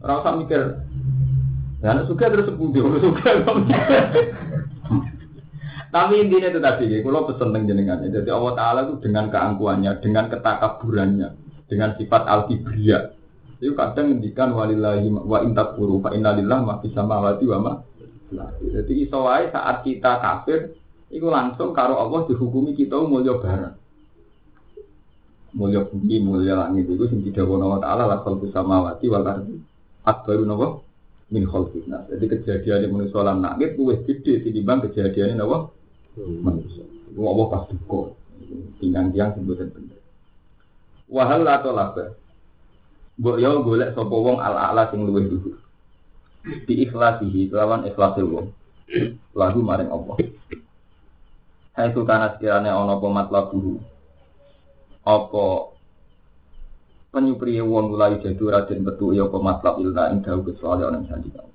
Rasa 0.00 0.28
mikir. 0.40 0.62
Ya 1.84 2.00
suka 2.08 2.32
terus 2.32 2.48
sepundi, 2.48 2.80
orang 2.80 3.04
suka. 3.04 3.30
Tapi 5.92 6.14
intinya 6.18 6.48
itu 6.48 6.60
tadi, 6.60 6.84
kalau 7.04 7.28
pesen 7.28 7.68
jenengan. 7.68 8.00
Jadi 8.04 8.28
Allah 8.28 8.52
Taala 8.56 8.80
itu 8.88 9.00
dengan 9.04 9.28
keangkuhannya, 9.28 10.00
dengan 10.00 10.28
ketakaburannya, 10.32 11.28
dengan 11.68 11.96
sifat 12.00 12.22
al-kibriya. 12.24 13.16
Itu 13.60 13.72
kadang 13.72 14.12
ngendikan 14.12 14.52
walillahi 14.52 15.08
wa 15.12 15.40
intak 15.40 15.76
puru 15.76 16.04
fa 16.04 16.12
innalillah 16.12 16.60
ma 16.60 16.76
fis 16.84 16.92
samawati 16.92 17.44
wa 17.48 17.58
ma 17.60 17.72
Jadi 18.60 19.08
iso 19.08 19.24
wae 19.24 19.48
saat 19.48 19.80
kita 19.80 20.20
kafir 20.20 20.76
itu 21.08 21.24
langsung 21.30 21.72
karo 21.72 21.96
Allah 21.96 22.28
dihukumi 22.28 22.76
kita 22.76 23.00
mulya 23.00 23.40
bareng. 23.40 23.85
Mulya 25.56 25.88
bumi, 25.88 26.20
mulya 26.20 26.52
langit 26.52 26.84
itu 26.84 27.08
sing 27.08 27.24
didhawuhi 27.24 27.64
wa 27.64 27.80
taala 27.80 28.04
la 28.04 28.20
khalqus 28.20 28.52
samawati 28.52 29.08
wal 29.08 29.24
ardi 29.24 29.56
akbaru 30.04 30.44
napa 30.44 30.84
min 31.32 31.48
khalqin 31.48 31.88
nas. 31.88 32.04
Jadi 32.12 32.28
kejadian 32.28 32.84
di 32.84 32.88
manusia 32.92 33.24
lan 33.24 33.40
langit 33.40 33.72
luwih 33.80 34.04
gede 34.04 34.44
tinimbang 34.44 34.84
kejadian 34.84 35.40
napa 35.40 35.72
manusia. 36.20 36.84
Allah 37.16 37.46
pas 37.48 37.64
duka. 37.72 38.12
Tinggal 38.76 39.08
tiang 39.16 39.32
sebutan 39.32 39.72
bener. 39.72 39.98
Wahal 41.08 41.48
atau 41.48 41.72
laba. 41.72 42.12
Mbok 43.16 43.36
yo 43.40 43.64
golek 43.64 43.96
sapa 43.96 44.12
wong 44.12 44.36
ala-ala 44.36 44.92
sing 44.92 45.08
luwih 45.08 45.24
dhuwur. 45.24 45.56
Di 46.68 46.84
ikhlasihi 46.84 47.48
kelawan 47.48 47.88
ikhlase 47.88 48.20
wong. 48.20 48.52
Lagu 49.32 49.64
maring 49.64 49.88
Allah. 49.88 50.16
Hai 51.72 51.96
sultana 51.96 52.36
sekiranya 52.36 52.76
ana 52.76 53.00
apa 53.00 53.08
matlabuhu. 53.08 53.95
Apa 55.06 55.70
penyupriye 57.14 57.62
wong 57.62 57.94
mulai 57.94 58.18
jadu 58.18 58.50
raden 58.50 58.82
betu 58.82 59.14
ya 59.14 59.30
apa 59.30 59.38
matlab 59.38 59.78
ilna 59.78 60.10
ing 60.10 60.20
dawuh 60.26 60.42
kecuali 60.42 60.82
ana 60.82 61.06
janji 61.06 61.30
kau. 61.30 61.48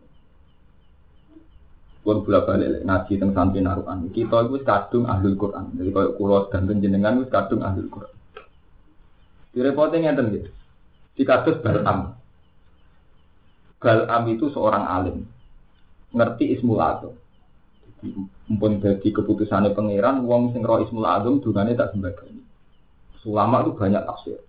Pun 2.02 2.26
bola 2.26 2.42
balik 2.42 2.82
ngaji 2.82 3.14
teng 3.22 3.30
santri 3.36 3.62
narukan. 3.62 4.10
Kita 4.10 4.50
itu 4.50 4.58
kadung 4.66 5.06
ahlul 5.06 5.38
Quran. 5.38 5.78
Jadi 5.78 5.90
kalau 5.94 6.18
kulo 6.18 6.38
dan 6.50 6.66
jenengan 6.82 7.22
itu 7.22 7.30
kadung 7.30 7.62
ahlul 7.62 7.94
Quran. 7.94 8.16
Direpotnya 9.54 10.10
ngeten 10.10 10.34
gitu. 10.34 10.50
Di 11.14 11.24
kasus 11.28 11.62
Balam. 11.62 12.18
Balam 13.78 14.24
itu 14.34 14.50
seorang 14.50 14.82
alim. 14.82 15.30
Ngerti 16.10 16.58
Ismul 16.58 16.82
Azam. 16.82 17.14
Mumpun 18.50 18.82
jadi 18.82 19.08
keputusannya 19.14 19.78
pangeran, 19.78 20.26
wong 20.26 20.58
sing 20.58 20.66
roh 20.66 20.82
Ismul 20.82 21.06
Azam 21.06 21.38
dungane 21.38 21.78
tak 21.78 21.94
sembadani. 21.94 22.41
Sulama 23.22 23.62
itu 23.62 23.72
banyak 23.78 24.04
tafsir. 24.04 24.42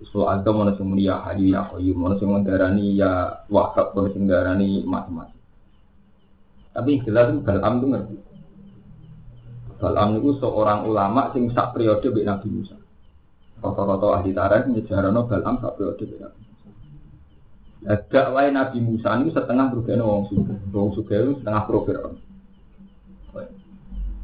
Ismul 0.00 0.32
Azam 0.32 0.56
mana 0.56 0.72
sing 0.80 0.88
mulia 0.88 1.20
hadi 1.20 1.52
ya 1.52 1.68
qayyum, 1.68 1.98
mana 2.00 2.16
sing 2.16 2.32
mendarani 2.32 2.96
ya 2.96 3.44
wahab, 3.52 3.92
mana 3.92 4.08
sing 4.16 4.24
mendarani 4.24 4.80
macam-macam. 4.88 5.38
Tapi 6.72 6.90
jelas 7.04 7.36
itu 7.36 7.40
Balam 7.44 7.72
itu 7.76 7.86
ngerti. 7.92 8.16
Balam 9.76 10.08
itu 10.16 10.30
seorang 10.40 10.88
ulama 10.88 11.28
sing 11.36 11.52
sak 11.52 11.76
periode 11.76 12.08
Nabi 12.24 12.48
Musa. 12.48 12.80
Rata-rata 13.60 14.06
ahli 14.16 14.32
tarikh 14.32 14.72
nyejarano 14.72 15.28
Balam 15.28 15.60
sak 15.60 15.76
periode 15.76 16.04
beda. 16.08 16.28
Dakwah 18.08 18.48
Nabi 18.48 18.78
Musa 18.80 19.20
ini 19.20 19.34
setengah 19.36 19.68
berubah 19.68 20.00
wong 20.00 20.24
suka, 20.32 20.54
wong 20.72 20.88
itu 20.96 21.32
setengah 21.44 21.62
profil. 21.68 22.16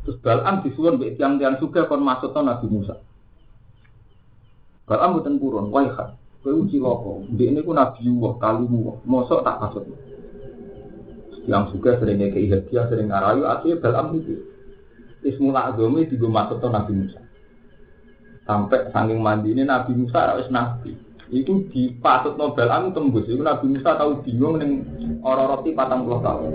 Terus 0.09 0.17
Balam 0.25 0.65
disuwun 0.65 0.97
mbek 0.97 1.21
tiang-tiang 1.21 1.61
suka 1.61 1.85
kon 1.85 2.01
Nabi 2.01 2.67
Musa. 2.73 2.97
Balam 4.87 5.19
buatan 5.19 5.43
purun, 5.43 5.67
wah 5.75 5.83
kan, 5.99 6.15
kowe 6.47 6.63
Dia 7.35 7.51
ini 7.51 7.61
ku 7.67 7.75
Nabi 7.75 8.07
Allah, 8.07 8.33
kalimu, 8.39 9.03
mosok 9.03 9.43
tak 9.43 9.59
masuk. 9.59 9.83
Yang 11.51 11.75
suka 11.75 11.99
sering 11.99 12.23
kayak 12.23 12.47
hadiah, 12.55 12.87
sering 12.87 13.11
ngarayu, 13.11 13.43
akhirnya 13.51 13.83
Balam 13.83 14.15
itu. 14.15 14.47
Ismul 15.27 15.59
Azami 15.59 16.07
juga 16.07 16.27
masuk 16.31 16.63
Nabi 16.71 16.93
Musa. 17.03 17.19
Sampai 18.47 18.87
saking 18.95 19.19
mandi 19.19 19.51
ini 19.51 19.67
Nabi 19.67 19.91
Musa 19.99 20.23
harus 20.23 20.47
nabi. 20.55 20.95
Itu 21.35 21.67
dipatut 21.75 22.39
Nobel 22.39 22.71
anu 22.71 22.95
tembus. 22.95 23.27
Itu 23.27 23.43
Nabi 23.43 23.75
Musa 23.75 23.99
tahu 23.99 24.23
bingung 24.23 24.63
neng 24.63 24.87
orang 25.27 25.51
roti 25.51 25.75
patang 25.75 26.07
puluh 26.07 26.23
tahun. 26.23 26.51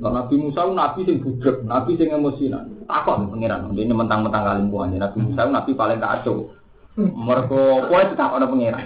Kalau 0.00 0.16
Nabi 0.16 0.34
Musa 0.40 0.64
nabi 0.64 1.04
sing 1.04 1.20
budek, 1.20 1.60
nabi 1.68 1.92
sing 2.00 2.08
emosinan. 2.08 2.88
Takon 2.88 3.28
pangeran, 3.28 3.68
ini 3.76 3.92
mentang-mentang 3.92 4.48
kali 4.48 4.64
buahnya. 4.72 4.96
Nabi 4.96 5.18
Musa 5.20 5.44
nabi 5.44 5.76
paling 5.76 6.00
kacau. 6.00 6.56
Mereka 6.96 7.86
kue 7.86 8.00
itu 8.00 8.14
tak 8.16 8.32
ada 8.32 8.48
pangeran. 8.48 8.80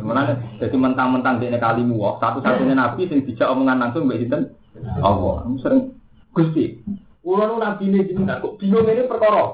Mana 0.00 0.40
jadi 0.56 0.76
mentang-mentang 0.80 1.36
dia 1.44 1.60
kali 1.60 1.84
muak, 1.84 2.24
satu-satunya 2.24 2.72
nabi 2.72 3.04
sing 3.04 3.20
dijak 3.28 3.52
omongan 3.52 3.84
langsung 3.84 4.08
mbak 4.08 4.24
Sinten. 4.24 4.56
Allah, 5.04 5.44
sering 5.60 5.92
gusti. 6.32 6.80
Kulo 7.20 7.44
nu 7.44 7.60
nabi 7.60 7.92
ini 7.92 8.08
jenengan 8.08 8.40
kok 8.40 8.56
bingung 8.56 8.88
ini 8.88 9.04
perkara? 9.04 9.52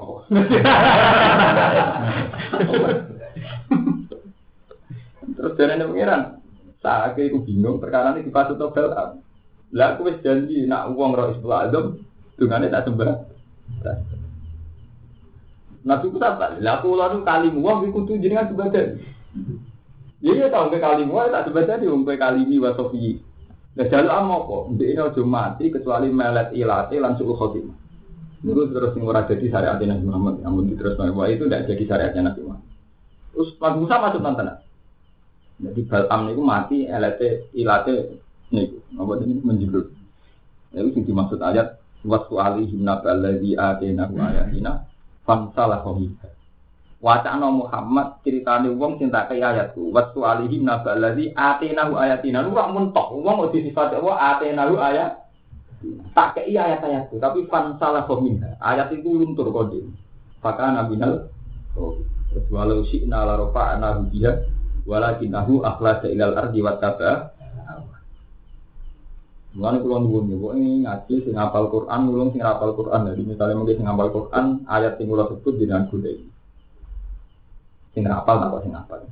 Terus 5.35 5.53
dari 5.59 5.83
pengiran, 5.83 6.39
saya 6.79 7.11
aku 7.11 7.43
bingung 7.43 7.83
perkara 7.83 8.15
ini 8.15 8.23
dipatut 8.23 8.55
Nobel. 8.55 9.19
Lah 9.75 9.99
aku 9.99 10.07
wis 10.07 10.23
janji 10.23 10.63
nak 10.63 10.95
uang 10.95 11.11
roh 11.11 11.35
isbul 11.35 11.51
azam 11.51 11.99
dungane 12.39 12.71
tak 12.71 12.87
sembah. 12.87 13.27
Nabi 15.83 16.05
ku 16.09 16.17
tak 16.17 16.39
lah 16.63 16.79
aku 16.79 16.95
lalu 16.95 17.27
kali 17.27 17.51
uang 17.51 17.91
iku 17.91 18.07
kudu 18.07 18.23
jenengan 18.23 18.47
sebadan. 18.47 19.03
Iya 20.23 20.33
iya 20.33 20.45
tau 20.47 20.71
ke 20.71 20.79
kali 20.79 21.03
uang 21.03 21.27
tak 21.27 21.51
sebadan 21.51 21.83
di 21.83 21.91
umpe 21.91 22.15
kali 22.15 22.47
ini 22.47 22.63
wa 22.63 22.71
sofi. 22.71 23.19
Nah 23.75 23.85
jalur 23.91 24.07
amo 24.07 24.37
kok, 24.47 24.63
ini 24.79 24.95
aja 24.95 25.21
mati 25.27 25.67
kecuali 25.67 26.07
melet 26.07 26.55
ilate 26.55 26.95
langsung 26.95 27.35
khotimah. 27.35 27.75
Itu 28.39 28.71
terus 28.71 28.95
ora 28.95 29.27
jadi 29.27 29.51
syariat 29.51 29.75
Nabi 29.75 30.05
Muhammad, 30.07 30.35
namun 30.39 30.71
terus 30.79 30.95
bahwa 30.95 31.27
itu 31.27 31.43
tidak 31.51 31.67
jadi 31.67 31.83
syariatnya 31.83 32.31
Nabi 32.31 32.41
Muhammad. 32.47 32.71
Terus 33.35 33.49
Nabi 33.59 33.77
Musa 33.83 33.95
masuk 33.99 34.21
nonton. 34.23 34.47
Jadi 35.55 35.81
Balam 35.91 36.21
itu 36.31 36.41
mati, 36.43 36.77
elate 36.87 37.51
ilate 37.51 37.95
nih, 38.55 38.71
apa 38.95 39.11
ini 39.21 39.43
menjeblur. 39.43 39.91
Itu 40.75 40.91
yang 40.91 41.03
dimaksud 41.07 41.39
ayat 41.43 41.79
wasu 42.03 42.39
alihim 42.39 42.83
nabal 42.83 43.19
ladzi 43.19 43.55
atenahu 43.55 44.15
ayatina 44.19 44.87
famsalah 45.27 45.83
kohibah. 45.83 46.31
Wacana 47.03 47.51
Muhammad 47.51 48.23
ceritane 48.23 48.71
wong 48.71 48.97
sing 48.97 49.11
tak 49.11 49.29
kei 49.31 49.43
ayatku. 49.43 49.91
Wasu 49.91 50.23
alihim 50.23 50.63
nabal 50.63 50.99
ladzi 50.99 51.31
atenahu 51.35 51.99
ayatina. 51.99 52.43
Lu 52.43 52.55
rak 52.55 52.71
mentok 52.71 53.11
wong 53.19 53.51
di 53.51 53.67
sifat 53.67 53.95
apa 53.95 54.11
atenahu 54.35 54.79
ayat. 54.79 55.21
Tak 56.17 56.39
kei 56.39 56.55
ayat-ayatku, 56.55 57.21
tapi 57.21 57.45
fan 57.45 57.77
salah 57.77 58.07
minha. 58.17 58.57
Ayat 58.57 58.89
itu 58.95 59.05
luntur 59.21 59.53
kode. 59.53 59.85
Maka 60.41 60.71
nabinal 60.71 61.29
oh. 61.77 61.99
Walau 62.51 62.83
syi'na 62.83 63.23
la 63.23 63.39
rafa'na 63.39 64.03
biha 64.11 64.31
walakinahu 64.83 65.63
akhlasa 65.63 66.11
ilal 66.11 66.35
ardi 66.35 66.59
wa 66.59 66.75
taba 66.77 67.34
Mulane 69.55 69.79
kula 69.79 70.03
nuwun 70.03 70.27
yo 70.27 70.51
ini 70.51 70.83
ngaji 70.83 71.23
sing 71.23 71.33
hafal 71.39 71.71
Quran, 71.71 72.11
ulung 72.11 72.35
sing 72.35 72.43
hafal 72.43 72.75
Quran. 72.75 73.07
Jadi 73.07 73.23
misalnya 73.23 73.55
mungkin 73.55 73.79
sing 73.79 73.87
hafal 73.87 74.11
Quran, 74.11 74.45
ayat 74.67 74.99
sing 74.99 75.07
kula 75.07 75.31
sebut 75.31 75.55
jenengan 75.55 75.87
golek. 75.87 76.19
Sing 77.95 78.03
hafal 78.03 78.37
apa 78.43 78.59
sing 78.67 78.75
hafal. 78.75 79.07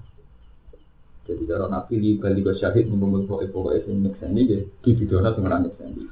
Jadi 1.23 1.43
kalau 1.47 1.71
nabi 1.71 1.95
di 1.95 2.19
bali 2.19 2.43
syahid 2.59 2.91
mengumpul 2.91 3.23
pokok-pokok 3.23 3.87
sing 3.87 4.03
nyekseni 4.03 4.41
ya 4.43 4.59
di 4.83 4.89
bidana 4.91 5.31
sing 5.31 5.47
ora 5.47 5.63
nyekseni. 5.63 6.03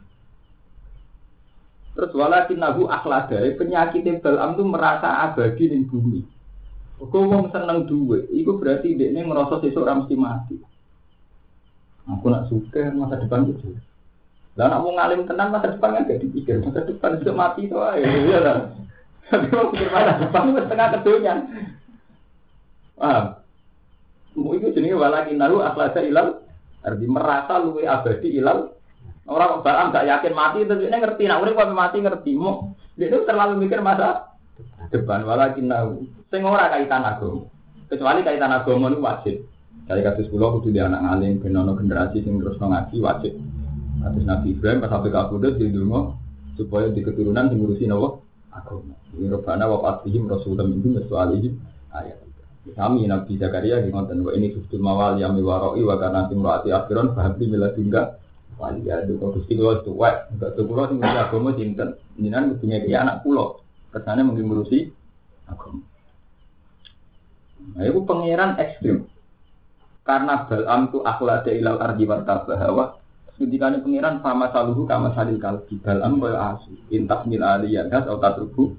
Terus 1.91 2.15
walakin 2.15 2.63
nahu 2.63 2.87
akhlada, 2.87 3.43
penyakit 3.59 4.07
Balam 4.23 4.55
itu 4.55 4.63
merasa 4.63 5.27
abadi 5.27 5.75
di 5.75 5.83
bumi. 5.83 6.23
Kok 7.03 7.11
wong 7.11 7.51
seneng 7.51 7.83
duit, 7.83 8.31
itu 8.31 8.55
berarti 8.55 8.95
dia 8.95 9.11
ini 9.11 9.27
sesuk 9.27 9.83
ora 9.83 9.99
mesti 9.99 10.15
mati. 10.15 10.55
Aku 12.07 12.31
nak 12.31 12.47
suka 12.47 12.95
masa 12.95 13.19
depan 13.19 13.51
itu. 13.51 13.75
Lah 14.59 14.67
nak 14.67 14.81
mau 14.83 14.91
ngalim 14.91 15.23
tenan 15.23 15.51
masa 15.51 15.71
depan 15.71 15.95
kan 15.95 16.07
gak 16.07 16.21
dipikir, 16.21 16.59
masa 16.59 16.83
depan 16.83 17.15
itu 17.15 17.31
mati 17.31 17.61
itu 17.67 17.77
aja. 17.79 18.03
Iya. 18.03 18.39
Tapi 19.31 19.47
mau 19.51 19.71
pikir 19.71 19.89
masa 19.91 20.19
depan 20.19 20.51
itu 20.51 20.59
setengah 20.67 20.87
kedunya. 20.99 21.33
Paham? 22.99 23.25
Mau 24.35 24.51
itu 24.55 24.67
jenis 24.75 24.95
walakin 24.95 25.39
nalu 25.39 25.63
akhlasa 25.63 26.03
ilal, 26.03 26.43
arti 26.83 27.05
merasa 27.07 27.59
luwe 27.63 27.87
abadi 27.87 28.29
ilal. 28.35 28.75
Orang 29.29 29.63
balam 29.63 29.95
gak 29.95 30.07
yakin 30.09 30.33
mati, 30.35 30.67
terus 30.67 30.83
dia 30.83 30.97
ngerti. 30.97 31.23
Nah, 31.29 31.39
orang 31.39 31.71
mati 31.71 32.03
ngerti. 32.03 32.35
Mau 32.35 32.75
dia 32.99 33.07
itu 33.07 33.23
terlalu 33.23 33.65
mikir 33.65 33.79
masa 33.79 34.35
depan 34.91 35.23
walakin 35.23 35.71
nahu 35.71 36.05
sing 36.27 36.43
ora 36.43 36.67
kaitan 36.69 37.01
agama 37.01 37.47
kecuali 37.87 38.21
kaitan 38.21 38.51
agama 38.51 38.91
itu 38.91 38.99
wajib 38.99 39.35
dari 39.87 40.01
kasus 40.03 40.27
pulau 40.29 40.59
kudu 40.59 40.75
dia 40.75 40.85
anak 40.85 41.01
ngalim 41.01 41.39
benono 41.39 41.73
generasi 41.79 42.21
sing 42.21 42.37
terus 42.37 42.59
ngaji 42.59 42.97
wajib 42.99 43.33
Atas 44.01 44.23
Nabi 44.25 44.57
Ibrahim 44.57 44.81
pas 44.81 44.89
sampai 44.89 45.13
kabudut 45.13 45.53
di 45.61 45.69
dungo 45.69 46.17
supaya 46.57 46.89
di 46.89 47.05
keturunan 47.05 47.53
ngurusi 47.53 47.85
nawa 47.85 48.17
agama. 48.49 48.97
Ini 49.13 49.29
robana 49.29 49.69
wa 49.69 49.77
fatihim 49.81 50.25
rasulullah 50.25 50.65
itu 50.67 50.89
mesu 50.89 51.13
alihim 51.15 51.53
ayat. 51.93 52.17
Kami 52.61 53.09
Nabi 53.09 53.41
Zakaria 53.41 53.81
di 53.81 53.89
ngonten 53.89 54.21
wa 54.21 54.31
ini 54.37 54.53
subtul 54.53 54.85
mawal 54.85 55.17
yang 55.17 55.33
miwaroi 55.33 55.81
wa 55.81 55.97
karena 55.97 56.29
timroati 56.29 56.69
akhiron 56.69 57.17
fahabli 57.17 57.49
miladunga 57.49 58.21
wali 58.61 58.85
ya 58.85 59.01
kok 59.01 59.33
gusti 59.33 59.57
kula 59.57 59.81
tuwek 59.81 60.37
enggak 60.37 60.53
tuh 60.53 60.65
kula 60.69 60.93
sing 60.93 61.01
agama 61.01 61.49
sinten. 61.57 61.89
Jenengan 62.21 62.53
kudu 62.53 62.65
ngeki 62.69 62.93
anak 62.93 63.25
kula 63.25 63.57
kesannya 63.89 64.29
mungkin 64.29 64.45
ngurusi 64.45 64.93
agama. 65.49 65.81
Nah, 67.61 67.85
itu 67.85 67.99
pangeran 68.05 68.57
ekstrim. 68.57 69.09
Karena 70.01 70.49
Balam 70.49 70.89
itu 70.89 70.99
akhlak 71.05 71.45
ilal 71.49 71.77
ardi 71.77 72.03
warta 72.09 72.45
bahwa 72.45 73.00
ketika 73.41 73.73
ini 73.73 73.81
pangeran 73.81 74.15
sama 74.21 74.47
saluhu 74.53 74.85
kama 74.85 75.11
salil 75.17 75.41
kalbi 75.41 75.75
Balam 75.81 76.21
kaya 76.21 76.57
asu 76.57 76.71
intas 76.93 77.21
mil 77.25 77.41
aliyadas 77.41 78.05
atau 78.05 78.21
tatrubu 78.21 78.77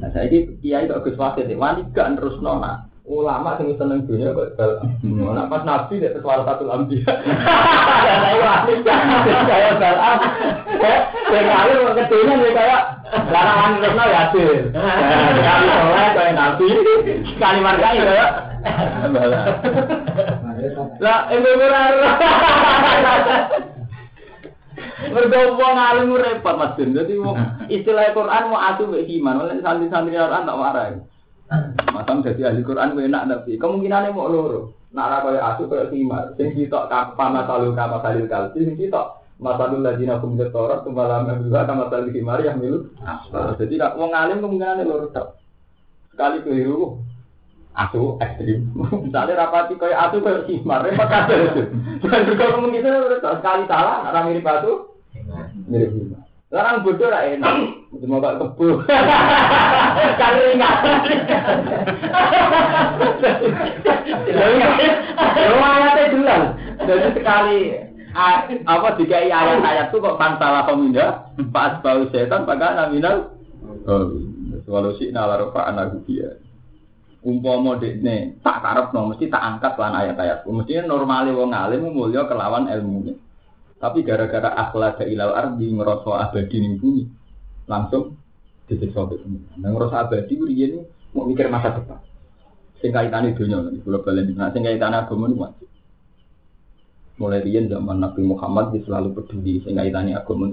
Nah 0.00 0.08
saya 0.16 0.32
ini 0.32 0.56
kiai 0.64 0.88
kok 0.88 1.04
Gus 1.04 1.20
Wasit, 1.20 1.44
wani 1.60 1.84
gak 1.92 2.16
terus 2.16 2.40
nona 2.40 2.88
ulama 3.10 3.58
sing 3.58 3.74
seneng 3.74 4.06
dunia 4.06 4.30
kok 4.30 4.54
bal. 4.54 4.70
Nah 5.02 5.50
pas 5.50 5.66
nabi 5.66 5.98
nek 5.98 6.22
salah 6.22 6.46
satu 6.46 6.64
lambi. 6.64 7.02
Ya 8.00 8.16
saya 8.16 8.38
wali 8.40 8.74
saya 8.86 9.70
bal. 9.76 9.96
Sing 11.28 11.44
kali 11.44 11.70
kok 11.74 11.96
kedunya 11.98 12.34
nek 12.38 12.54
kaya 12.54 12.78
larangan 13.28 13.72
terusno 13.82 14.04
ya 14.06 14.18
hasil. 14.24 14.48
Sekali 14.70 15.66
soleh 15.68 16.08
kaya 16.14 16.32
nabi, 16.32 16.68
sekali 17.34 17.58
markai. 17.60 17.98
Lah 21.00 21.18
embe 21.32 21.50
ora. 21.56 21.82
Mergo 25.10 25.40
wong 25.56 25.76
alim 25.80 26.12
repot 26.14 26.54
Mas 26.60 26.76
Dadi 26.76 27.16
istilah 27.72 28.12
Quran 28.12 28.52
mau 28.52 28.60
atu 28.60 28.84
mek 28.86 29.08
iman, 29.08 29.48
santri-santri 29.64 30.14
Quran 30.14 30.46
tak 30.46 30.60
warai. 30.60 31.00
Masam 31.90 32.22
jadi 32.22 32.54
ahli 32.54 32.62
Quran 32.62 32.94
gue 32.94 33.10
enak 33.10 33.26
tapi 33.26 33.58
kemungkinannya 33.58 34.14
mau 34.14 34.30
loro. 34.30 34.70
Nak 34.94 35.06
ra 35.10 35.18
kaya 35.26 35.40
aku 35.42 35.66
kaya 35.66 35.90
himar. 35.90 36.34
Sing 36.38 36.54
sitok 36.54 36.86
kapa 36.86 37.26
masalu 37.26 37.74
kama 37.74 37.98
salil 38.02 38.30
kalbi 38.30 38.62
sing 38.62 38.76
sitok 38.78 39.18
masalul 39.42 39.82
ladina 39.82 40.22
kum 40.22 40.38
torot 40.38 40.86
kembali 40.86 41.42
juga 41.42 41.66
kama 41.66 41.90
salil 41.90 42.14
himar 42.14 42.38
yang 42.46 42.62
milu. 42.62 42.86
Jadi 43.58 43.74
wong 43.98 44.10
alim 44.14 44.38
kemungkinannya 44.38 44.86
loro 44.86 45.10
tok. 45.10 45.42
Sekali 46.14 46.46
keliru 46.46 47.02
aku 47.74 48.18
ekstrim. 48.18 48.70
Misalnya 49.04 49.46
rapati 49.46 49.74
kaya 49.78 49.96
aku 50.08 50.22
kaya 50.22 50.42
himar 50.46 50.82
repot 50.82 51.06
kabeh. 51.06 51.70
Dan 52.02 52.26
juga 52.26 52.44
kemungkinan 52.54 53.20
sekali 53.20 53.62
salah 53.70 54.06
nak 54.10 54.24
mirip 54.26 54.46
aku 54.46 54.72
mirip 55.70 55.90
himar. 55.94 56.20
Larang 56.50 56.82
bodoh 56.82 57.06
lah 57.06 57.22
enak. 57.30 57.54
Cuma 57.94 58.18
gak 58.18 58.42
kebu. 58.42 58.82
Kan 60.18 60.32
ringan. 60.34 60.76
Lumayan 65.38 66.10
duluan. 66.10 66.42
Jadi 66.82 67.08
sekali 67.14 67.58
apa 68.66 68.98
jika 68.98 69.16
ayat-ayat 69.22 69.94
itu 69.94 70.02
kok 70.02 70.18
pantalah 70.18 70.66
pemindah 70.66 71.30
pas 71.54 71.78
bau 71.78 72.02
setan 72.10 72.42
pakai 72.42 72.74
naminal 72.74 73.30
walau 74.66 74.90
sih 74.98 75.14
nalarofa 75.14 75.70
anak 75.70 76.02
dia 76.10 76.34
umpama 77.20 77.76
dekne 77.76 78.40
tak 78.40 78.64
karep 78.64 78.96
no 78.96 79.12
mesti 79.12 79.28
tak 79.28 79.42
angkat 79.44 79.76
lan 79.76 79.92
ayat-ayat 79.92 80.48
mestinya 80.48 80.96
normalnya 80.96 81.36
wong 81.36 81.52
alim 81.52 81.92
mulia 81.92 82.24
kelawan 82.24 82.64
ilmunya 82.68 83.12
tapi 83.80 84.04
gara-gara 84.04 84.52
akhlak 84.52 85.00
ilal 85.08 85.32
ardi 85.32 85.72
ngerasa 85.72 86.28
abadi 86.28 86.60
ning 86.60 86.76
bumi, 86.76 87.08
langsung 87.64 88.12
disiksa 88.68 89.08
itu. 89.08 89.24
Nah 89.56 89.72
ngerasa 89.72 90.04
abadi 90.04 90.36
ini 90.36 90.84
mau 91.16 91.24
mikir 91.24 91.48
masa 91.48 91.72
depan. 91.80 91.96
Sing 92.84 92.92
kaitane 92.92 93.32
dunya 93.32 93.56
nih, 93.56 93.80
kula 93.80 94.04
balen 94.04 94.36
nah 94.36 94.52
sing 94.52 94.68
kaitane 94.68 95.00
agama 95.00 95.32
niku. 95.32 95.64
Mulai 97.24 97.40
riyen 97.40 97.72
zaman 97.72 98.04
Nabi 98.04 98.20
Muhammad 98.20 98.76
dia 98.76 98.84
selalu 98.84 99.16
peduli 99.16 99.64
sing 99.64 99.72
kaitane 99.72 100.12
agama. 100.12 100.52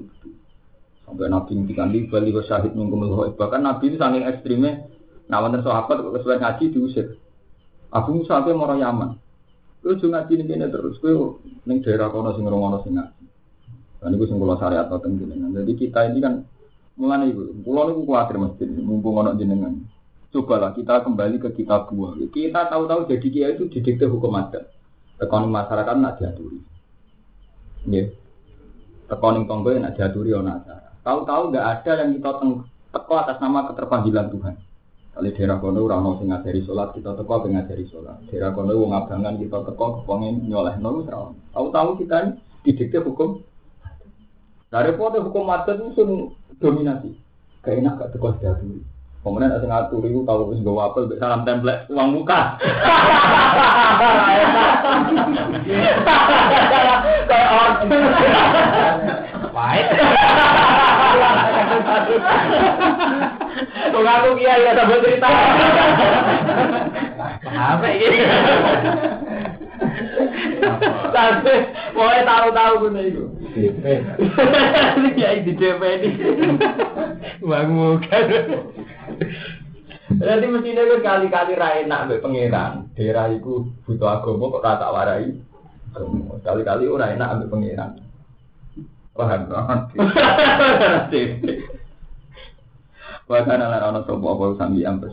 Sampai 1.03 1.27
Nabi 1.27 1.51
ngendikandi 1.51 2.07
bali 2.07 2.31
wa 2.31 2.43
syahid 2.47 2.71
melhoib. 2.79 3.35
Bahkan 3.35 3.59
Nabi 3.59 3.91
itu 3.91 3.99
saking 3.99 4.23
ekstrimnya, 4.23 4.87
nah 5.27 5.43
wonten 5.43 5.63
sahabat 5.63 5.99
kesuwen 6.01 6.39
ngaji 6.39 6.65
diusir. 6.71 7.07
Abu 7.91 8.19
Musa 8.19 8.43
ape 8.43 8.51
mara 8.51 8.75
Yaman. 8.75 9.15
Kowe 9.83 9.95
jo 9.95 10.11
ngaji 10.11 10.33
ning 10.39 10.47
kene 10.47 10.67
terus 10.71 10.99
kowe 10.99 11.39
ning 11.67 11.79
daerah 11.83 12.11
kono 12.11 12.35
sing 12.35 12.43
ngono 12.43 12.83
sing 12.83 12.95
ngaji. 12.95 13.23
Dan 13.97 14.13
itu 14.13 14.25
sing 14.29 14.37
kula 14.37 14.59
syariat 14.61 14.87
atau 14.87 15.01
jenengan. 15.03 15.51
Jadi 15.51 15.71
kita 15.73 16.05
ini 16.11 16.19
kan 16.21 16.45
mulane 16.99 17.33
ibu, 17.33 17.49
kula 17.65 17.89
niku 17.89 18.01
kuwatir 18.05 18.37
mesti 18.37 18.65
mumpung 18.83 19.19
ono 19.19 19.33
jenengan. 19.33 19.73
Cobalah 20.29 20.75
kita 20.75 21.01
kembali 21.07 21.39
ke 21.39 21.49
kita 21.55 21.87
buah. 21.87 22.19
Kita 22.29 22.67
tahu-tahu 22.67 23.07
jadi 23.07 23.27
kiai 23.31 23.53
itu 23.55 23.71
didikte 23.71 24.05
hukum 24.05 24.35
adat. 24.35 24.69
Tekoning 25.17 25.49
masyarakat 25.49 25.95
nak 25.97 26.19
diaturi. 26.19 26.59
Nggih. 27.87 28.07
Tekoning 29.07 29.47
tonggo 29.47 29.71
nak 29.73 29.95
diaturi 29.97 30.35
ono 30.35 30.51
acara. 30.51 30.93
Tahu-tahu 31.01 31.41
nggak 31.55 31.65
ada 31.65 31.91
yang 32.03 32.11
kita 32.19 32.31
teko 32.91 33.13
atas 33.15 33.37
nama 33.39 33.65
keterpanggilan 33.71 34.27
Tuhan. 34.29 34.55
Kali 35.17 35.33
daerah 35.33 35.57
kono 35.57 35.81
ora 35.81 35.97
ono 35.97 36.21
sing 36.21 36.29
ngajari 36.29 36.61
salat, 36.61 36.93
kita 36.93 37.17
teko 37.17 37.41
ben 37.41 37.57
ngajari 37.57 37.89
salat. 37.89 38.21
Daerah 38.29 38.53
kono 38.53 38.69
wong 38.77 38.93
abangan 38.93 39.41
kita 39.41 39.65
teko 39.65 40.05
kepengin 40.05 40.45
nyolehno 40.45 41.01
wis 41.01 41.09
ora. 41.09 41.33
Tahu-tahu 41.57 41.97
kita 41.97 42.15
ini 42.21 42.37
didikte 42.61 43.01
hukum 43.01 43.41
dari 44.69 44.93
foto 44.93 45.17
hukum 45.25 45.49
adat 45.49 45.81
itu 45.81 45.89
sun 45.97 46.37
dominasi. 46.61 47.17
Kayak 47.65 47.81
enak 47.81 47.97
gak 47.97 48.13
tekos 48.13 48.37
dulu. 48.37 48.85
Kemudian 49.25 49.57
ada 49.57 49.65
ngatur 49.65 50.05
itu 50.05 50.21
tahu 50.21 50.53
wis 50.53 50.61
gawa 50.61 50.93
apel 50.93 51.09
salam 51.17 51.41
template 51.49 51.89
uang 51.89 52.09
muka. 52.13 52.61
Kayak 57.25 57.49
orang. 57.57 57.89
Baik. 59.57 59.89
Kau 63.65 64.01
ngaku 64.05 64.29
kiai 64.37 64.65
ya 64.65 64.77
sambil 64.77 65.01
cerita. 65.01 65.29
Apa 67.47 67.87
ini? 67.89 68.19
Tapi 71.13 71.53
mau 71.97 72.13
tahu-tahu 72.13 72.73
guna 72.85 73.01
itu. 73.01 73.23
Ya 75.17 75.33
di 75.41 75.53
DP 75.57 75.81
ini. 75.81 76.09
Uang 77.41 77.67
muka. 77.73 78.17
Nanti 80.07 80.45
mestinya 80.47 80.87
kan 80.87 80.99
kali-kali 81.03 81.53
rai 81.57 81.83
nak 81.83 82.07
be 82.07 82.23
pangeran. 82.23 82.87
Daerah 82.95 83.27
itu 83.33 83.67
butuh 83.83 84.07
agama 84.07 84.53
kok 84.53 84.63
rata 84.63 84.87
warai. 84.93 85.35
Kali-kali 86.45 86.85
ora 86.87 87.11
enak 87.11 87.31
ambek 87.33 87.51
pangeran. 87.51 87.91
Paham 89.17 89.49
Wa 93.27 93.43
kana 93.43 93.67
lan 93.67 93.81
ana 93.83 93.99
sapa 94.07 94.23
apa 94.23 94.45
sambi 94.55 94.87
am 94.87 95.03